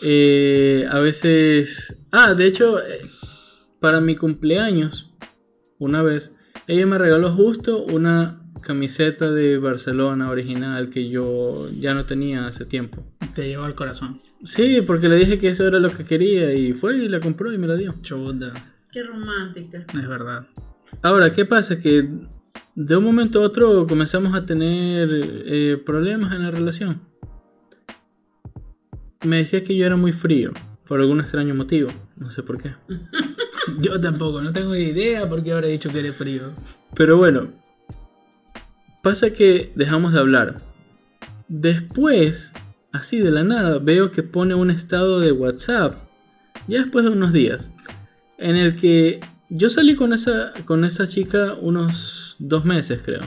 [0.02, 2.04] Eh, a veces...
[2.10, 3.00] Ah, de hecho, eh,
[3.80, 5.12] para mi cumpleaños,
[5.78, 6.34] una vez,
[6.66, 12.64] ella me regaló justo una camiseta de Barcelona original que yo ya no tenía hace
[12.66, 13.04] tiempo.
[13.34, 14.20] Te llegó al corazón.
[14.42, 17.52] Sí, porque le dije que eso era lo que quería y fue y la compró
[17.52, 17.94] y me la dio.
[18.02, 18.52] Chuta,
[18.92, 19.84] Qué romántica.
[19.94, 20.46] es verdad.
[21.02, 21.78] Ahora, ¿qué pasa?
[21.78, 22.08] Que
[22.74, 27.00] de un momento a otro comenzamos a tener eh, problemas en la relación.
[29.24, 30.52] Me decía que yo era muy frío,
[30.86, 32.74] por algún extraño motivo, no sé por qué.
[33.80, 36.52] Yo tampoco, no tengo ni idea por qué habrá dicho que eres frío.
[36.94, 37.48] Pero bueno,
[39.02, 40.62] pasa que dejamos de hablar.
[41.48, 42.52] Después,
[42.92, 45.96] así de la nada, veo que pone un estado de WhatsApp,
[46.66, 47.70] ya después de unos días,
[48.38, 53.20] en el que yo salí con esa, con esa chica unos dos meses, creo.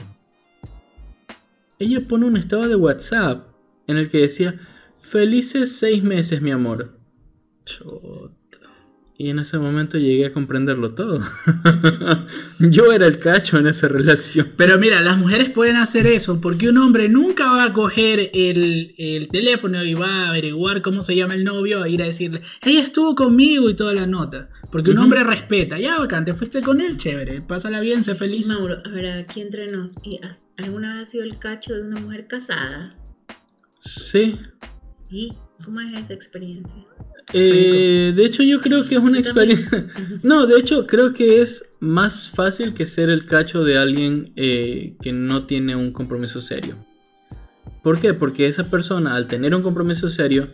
[1.78, 3.46] Ella pone un estado de WhatsApp
[3.86, 4.58] en el que decía,
[5.04, 6.98] felices seis meses, mi amor.
[7.64, 8.34] Chuta.
[9.16, 11.20] Y en ese momento llegué a comprenderlo todo.
[12.58, 14.52] yo era el cacho en esa relación.
[14.56, 18.92] Pero mira, las mujeres pueden hacer eso porque un hombre nunca va a coger el,
[18.98, 22.40] el teléfono y va a averiguar cómo se llama el novio a ir a decirle,
[22.62, 24.50] ella estuvo conmigo y toda la nota.
[24.72, 28.48] Porque un hombre respeta, ya bacán, te fuiste con él, chévere, pásala bien, sé feliz.
[28.48, 29.94] Mauro, a ver, aquí entre nos.
[30.02, 32.96] ¿y has- ¿Alguna vez has sido el cacho de una mujer casada?
[33.78, 34.36] Sí.
[35.14, 35.32] ¿Y
[35.64, 36.76] cómo es esa experiencia?
[37.32, 39.86] Eh, de hecho, yo creo que es una experiencia.
[40.24, 44.96] No, de hecho, creo que es más fácil que ser el cacho de alguien eh,
[45.00, 46.84] que no tiene un compromiso serio.
[47.84, 48.12] ¿Por qué?
[48.12, 50.48] Porque esa persona, al tener un compromiso serio,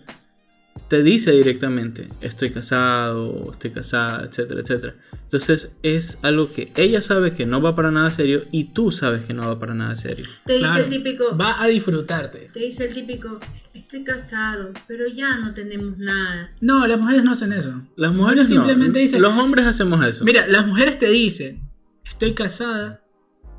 [0.88, 4.94] te dice directamente: Estoy casado, estoy casada, etcétera, etcétera.
[5.24, 9.24] Entonces, es algo que ella sabe que no va para nada serio y tú sabes
[9.24, 10.26] que no va para nada serio.
[10.44, 11.36] Te dice Claro, el típico.
[11.36, 12.50] Va a disfrutarte.
[12.52, 13.38] Te dice el típico.
[13.72, 16.52] Estoy casado, pero ya no tenemos nada.
[16.60, 17.72] No, las mujeres no hacen eso.
[17.96, 18.56] Las mujeres no.
[18.56, 20.24] simplemente dicen, Los hombres hacemos eso.
[20.24, 21.62] Mira, las mujeres te dicen,
[22.04, 22.99] estoy casada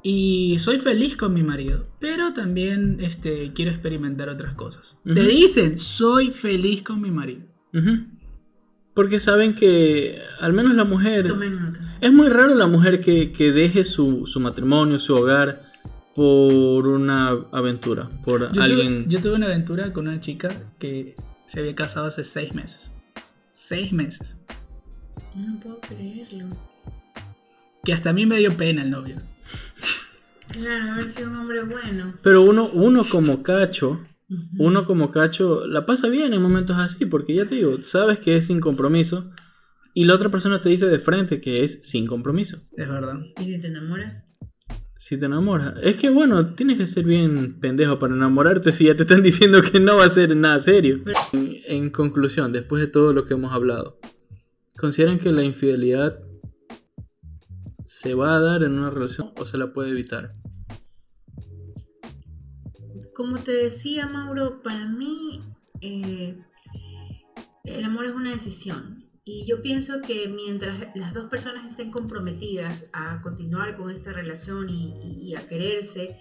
[0.04, 4.98] y soy feliz con mi marido, pero también este, quiero experimentar otras cosas.
[5.04, 7.44] Te dicen, soy feliz con mi marido.
[8.94, 11.28] Porque saben que al menos la mujer...
[11.28, 11.98] Tomen notas.
[12.02, 15.72] Es muy raro la mujer que, que deje su, su matrimonio, su hogar,
[16.14, 19.04] por una aventura, por Yo, alguien...
[19.04, 22.92] tuve, yo tuve una aventura con una chica que se había casado hace seis meses.
[23.54, 24.38] Seis meses.
[25.36, 26.48] No puedo creerlo.
[27.84, 29.18] Que hasta a mí me dio pena el novio.
[30.50, 32.14] Claro, haber sido un hombre bueno.
[32.22, 34.06] Pero uno, uno como cacho,
[34.58, 38.36] uno como cacho la pasa bien en momentos así, porque ya te digo, sabes que
[38.36, 39.32] es sin compromiso
[39.94, 42.58] y la otra persona te dice de frente que es sin compromiso.
[42.76, 43.20] Es verdad.
[43.40, 44.34] ¿Y si te enamoras?
[44.98, 45.76] Si te enamoras.
[45.82, 49.62] Es que bueno, tienes que ser bien pendejo para enamorarte si ya te están diciendo
[49.62, 51.02] que no va a ser nada serio.
[51.34, 54.00] En, en conclusión, después de todo lo que hemos hablado,
[54.78, 56.20] ¿consideran que la infidelidad
[58.02, 60.34] se va a dar en una relación o se la puede evitar?
[63.14, 65.42] Como te decía, Mauro, para mí
[65.82, 66.36] eh,
[67.64, 69.06] el amor es una decisión.
[69.24, 74.70] Y yo pienso que mientras las dos personas estén comprometidas a continuar con esta relación
[74.70, 76.18] y, y a quererse,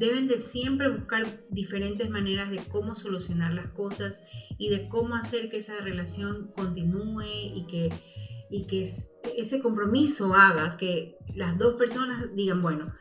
[0.00, 4.24] deben de siempre buscar diferentes maneras de cómo solucionar las cosas
[4.58, 7.22] y de cómo hacer que esa relación continúe
[7.54, 7.90] y que,
[8.52, 12.92] y que es- ese compromiso haga que las dos personas digan, bueno,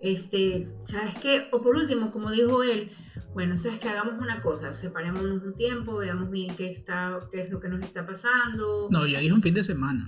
[0.00, 1.48] este, ¿sabes qué?
[1.52, 2.90] O por último, como dijo él,
[3.34, 7.50] bueno, sabes que hagamos una cosa, separémonos un tiempo, veamos bien qué está, qué es
[7.50, 10.06] lo que nos está pasando, No, yo dije un fin de semana.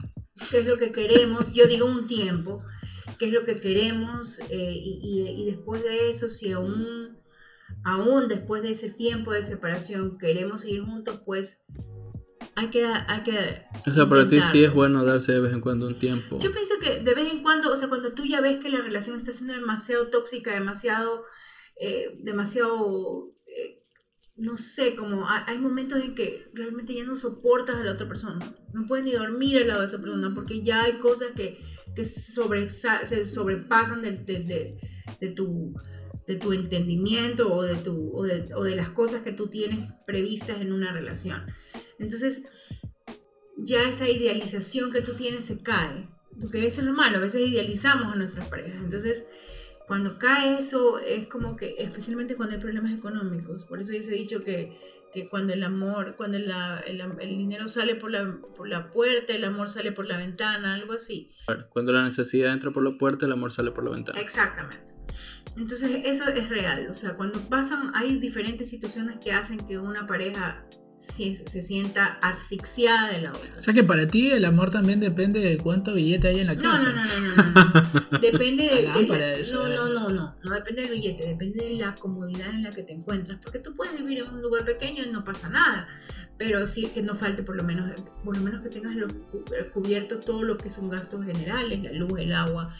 [0.51, 2.63] qué es lo que queremos, yo digo un tiempo,
[3.19, 7.19] qué es lo que queremos eh, y, y- y después de eso, si aún,
[7.85, 11.65] aún después de ese tiempo de separación queremos seguir juntos, pues
[12.57, 12.85] hay que...
[12.85, 15.99] Hay que O sea, para ti sí es bueno darse de vez en cuando un
[15.99, 16.39] tiempo.
[16.41, 18.81] Yo pienso que de vez en cuando, o sea, cuando tú ya ves que la
[18.83, 21.25] relación está siendo demasiado tóxica, demasiado,
[21.81, 23.83] eh, demasiado, eh,
[24.37, 28.09] no sé, como ha- hay momentos en que realmente ya no soportas a la otra
[28.09, 28.39] persona,
[28.73, 31.59] no puedes ni dormir al lado de esa persona porque ya hay cosas que,
[31.95, 32.33] que se
[33.25, 34.79] sobrepasan de, de- de-
[35.21, 35.75] de tu
[36.27, 39.91] de tu entendimiento o de, tu, o, de, o de las cosas que tú tienes
[40.07, 41.45] previstas en una relación.
[42.03, 42.49] Entonces,
[43.57, 46.09] ya esa idealización que tú tienes se cae.
[46.41, 48.81] Porque eso es lo malo, a veces idealizamos a nuestras parejas.
[48.83, 49.29] Entonces,
[49.87, 53.65] cuando cae eso, es como que, especialmente cuando hay problemas económicos.
[53.65, 54.77] Por eso yo he dicho que,
[55.13, 59.35] que cuando el amor, cuando la- el, el dinero sale por la, por la puerta,
[59.35, 61.31] el amor sale por la ventana, algo así.
[61.71, 64.19] Cuando la necesidad entra por la puerta, el amor sale por la ventana.
[64.19, 64.91] Exactamente.
[65.59, 70.07] Entonces eso es real, o sea, cuando pasan, hay diferentes situaciones que hacen que una
[70.07, 70.65] pareja
[71.03, 73.57] se, se sienta asfixiada de la otra.
[73.57, 76.57] O sea que para ti el amor también depende de cuánto billete hay en la
[76.57, 76.93] casa.
[76.93, 77.83] no, no, no, no, no,
[78.13, 78.19] no.
[78.21, 79.43] Depende de, no, eh.
[79.53, 82.93] no, no, no, no depende del billete, depende de la comodidad en la que te
[82.93, 85.89] encuentras, porque tú puedes vivir en un lugar pequeño y no pasa nada,
[86.39, 87.91] pero sí que no falte por lo menos,
[88.25, 89.09] por lo menos que tengas lo-
[89.73, 92.73] cubierto todo lo que son gastos generales, la luz, el agua,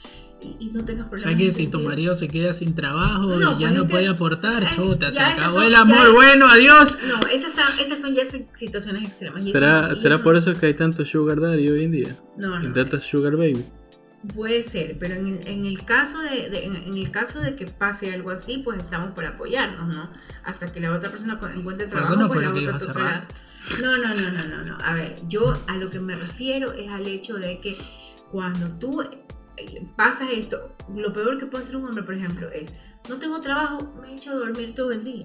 [0.59, 1.39] y, no tengas O problemas.
[1.39, 4.69] sea que si tu marido se queda sin trabajo y ya no puede aportar, eh,
[4.75, 6.99] chuta, se acabó el amor, bueno, adiós.
[7.07, 7.53] No, esas,
[8.01, 9.43] son- son ya situaciones extremas.
[9.45, 12.19] y eso- ¿Será, ¿será eso- por eso que hay tanto sugar daddy hoy en día?
[12.37, 12.69] No, no.
[12.71, 13.65] Y tantas sugar baby.
[14.37, 17.57] Puede ser, pero en el, en el caso de, de- en, en el caso de
[17.57, 20.11] que pase algo así, pues estamos para apoyarnos, ¿no?
[20.45, 23.29] Hasta que la otra persona encuentre Pero trabajo, eso no pues fue la otra tocará.
[23.81, 24.79] No, no, no, no, no, no.
[24.85, 27.77] A ver, yo a lo que me refiero es al hecho de que
[28.31, 32.75] cuando tú eh, pasas esto, lo peor que puede hacer un hombre, por ejemplo, es
[33.09, 35.25] no tengo trabajo, me he hecho dormir todo el día.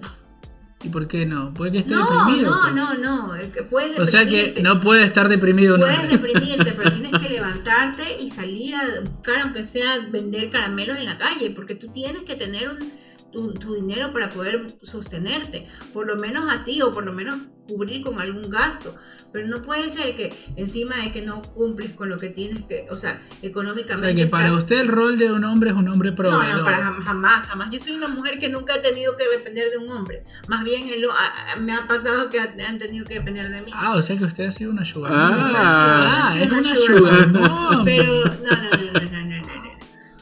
[0.84, 1.52] ¿Y por qué no?
[1.54, 2.50] Puede que esté No, deprimido.
[2.50, 2.74] no, pues.
[2.74, 3.32] no, no,
[3.68, 6.18] puedes O sea que no puede estar deprimido Puedes hombre.
[6.18, 11.18] deprimirte, pero tienes que levantarte y salir a buscar, aunque sea vender caramelos en la
[11.18, 12.92] calle, porque tú tienes que tener un,
[13.32, 17.36] tu, tu dinero para poder sostenerte, por lo menos a ti o por lo menos
[17.68, 18.96] cubrir con algún gasto.
[19.30, 22.86] Pero no puede ser que encima de que no cumples con lo que tienes que,
[22.90, 24.06] o sea, O económicamente.
[24.06, 26.56] sea que para estás- usted el rol de un hombre es un hombre no, proveedor.
[26.60, 27.68] no, para jam- jamás, jamás.
[27.70, 30.24] Yo soy una mujer que nunca ha tenido que depender de un hombre.
[30.48, 33.50] Más bien él lo- a- a- me ha pasado que ha- han tenido que depender
[33.50, 33.70] de mí.
[33.74, 35.12] Ah, o sea que usted ha sido una sugar.
[35.14, 37.32] Ah, sido es una sugar.
[37.84, 39.67] Pero no, no, no, no, no, no, no, no.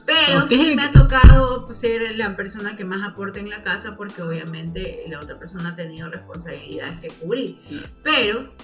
[0.07, 4.23] Pero sí me ha tocado ser la persona que más aporta en la casa porque
[4.23, 7.57] obviamente la otra persona ha tenido responsabilidades que cubrir.
[8.05, 8.55] Pero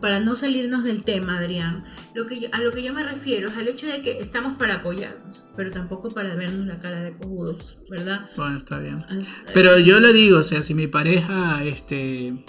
[0.00, 1.84] para no salirnos del tema, Adrián,
[2.14, 4.56] lo que yo- a lo que yo me refiero es al hecho de que estamos
[4.56, 8.28] para apoyarnos, pero tampoco para vernos la cara de cojudos, ¿verdad?
[8.36, 9.04] Bueno, está bien.
[9.52, 12.44] Pero yo le digo, o sea, si mi pareja este,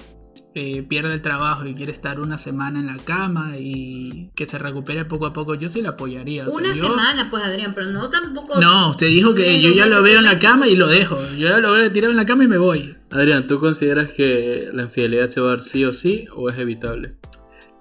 [0.57, 4.57] eh, pierde el trabajo y quiere estar una semana en la cama y que se
[4.57, 6.47] recupere poco a poco, yo sí la apoyaría.
[6.47, 8.59] o sea, Una yo- semana, pues Adrián, pero no tampoco...
[8.61, 11.19] No, usted dijo que yo ya lo veo en la cama y lo dejo.
[11.37, 12.95] Yo ya lo veo tirado en la cama y me voy.
[13.11, 16.57] Adrián, ¿tú consideras que la infidelidad se va a dar sí o sí o es
[16.57, 17.15] evitable?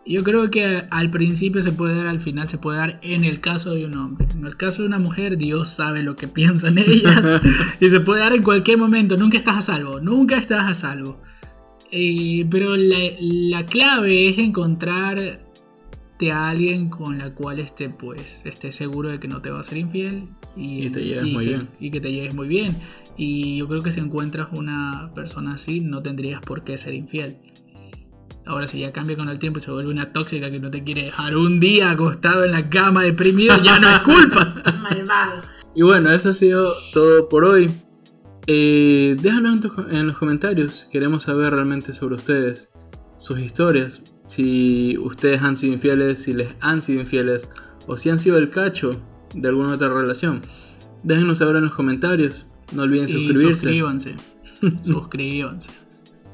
[0.07, 3.41] Yo creo que al principio se puede dar, al final se puede dar en el
[3.41, 4.27] caso de un hombre.
[4.35, 7.41] En el caso de una mujer, Dios sabe lo que piensan ellas.
[7.81, 9.16] y se puede dar en cualquier momento.
[9.16, 10.01] Nunca estás a salvo.
[10.01, 11.22] Nunca estás a salvo.
[11.91, 15.45] Eh, pero la, la clave es encontrar
[16.14, 19.61] búscate a alguien con la cual esté, pues, estés seguro de que no te va
[19.61, 21.68] a ser infiel y, Y te lleves muy que, bien.
[21.80, 22.76] y que te lleves muy bien.
[23.16, 27.39] Y yo creo que si encuentras una persona así, no tendrías por qué ser infiel.
[28.47, 30.85] Ahora, si ya cambia con el tiempo y se vuelve una tóxica que no te
[30.85, 34.62] quiere dejar un día acostado en la cama deprimido, ya no es culpa.
[34.82, 35.43] Malvado.
[35.74, 37.70] Y bueno, eso ha sido todo por hoy.
[38.47, 40.86] Eh, déjanos en, los comentarios.
[40.90, 42.72] Queremos saber realmente sobre ustedes,
[43.16, 44.03] sus historias.
[44.26, 47.49] Si ustedes han sido infieles, si les han sido infieles
[47.86, 48.92] o si han sido el cacho
[49.34, 50.42] de alguna otra relación.
[51.03, 52.47] Déjenos saber en los comentarios.
[52.72, 53.53] No olviden Y suscribirse.
[53.53, 54.14] suscríbanse.
[54.82, 55.70] suscríbanse.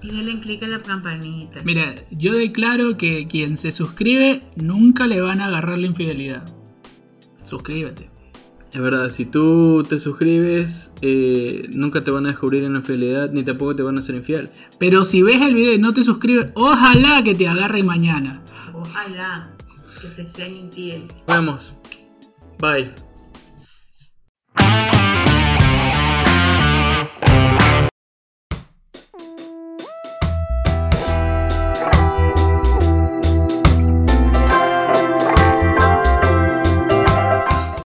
[0.03, 1.61] Y denle clic a la campanita.
[1.65, 6.45] Mira, yo declaro que quien se suscribe nunca le van a agarrar la infidelidad.
[7.43, 8.11] Suscríbete.
[8.73, 13.31] Es verdad, si tú te suscribes, eh, nunca te van a descubrir en la infidelidad
[13.33, 14.51] ni tampoco te van a ser infiel.
[14.79, 18.43] Pero si ves el video y no te suscribes, ojalá que te agarre mañana.
[18.73, 19.51] Ojalá
[20.01, 21.09] que te sean infiel.
[21.27, 21.75] Nos vemos.
[22.61, 23.10] Bye.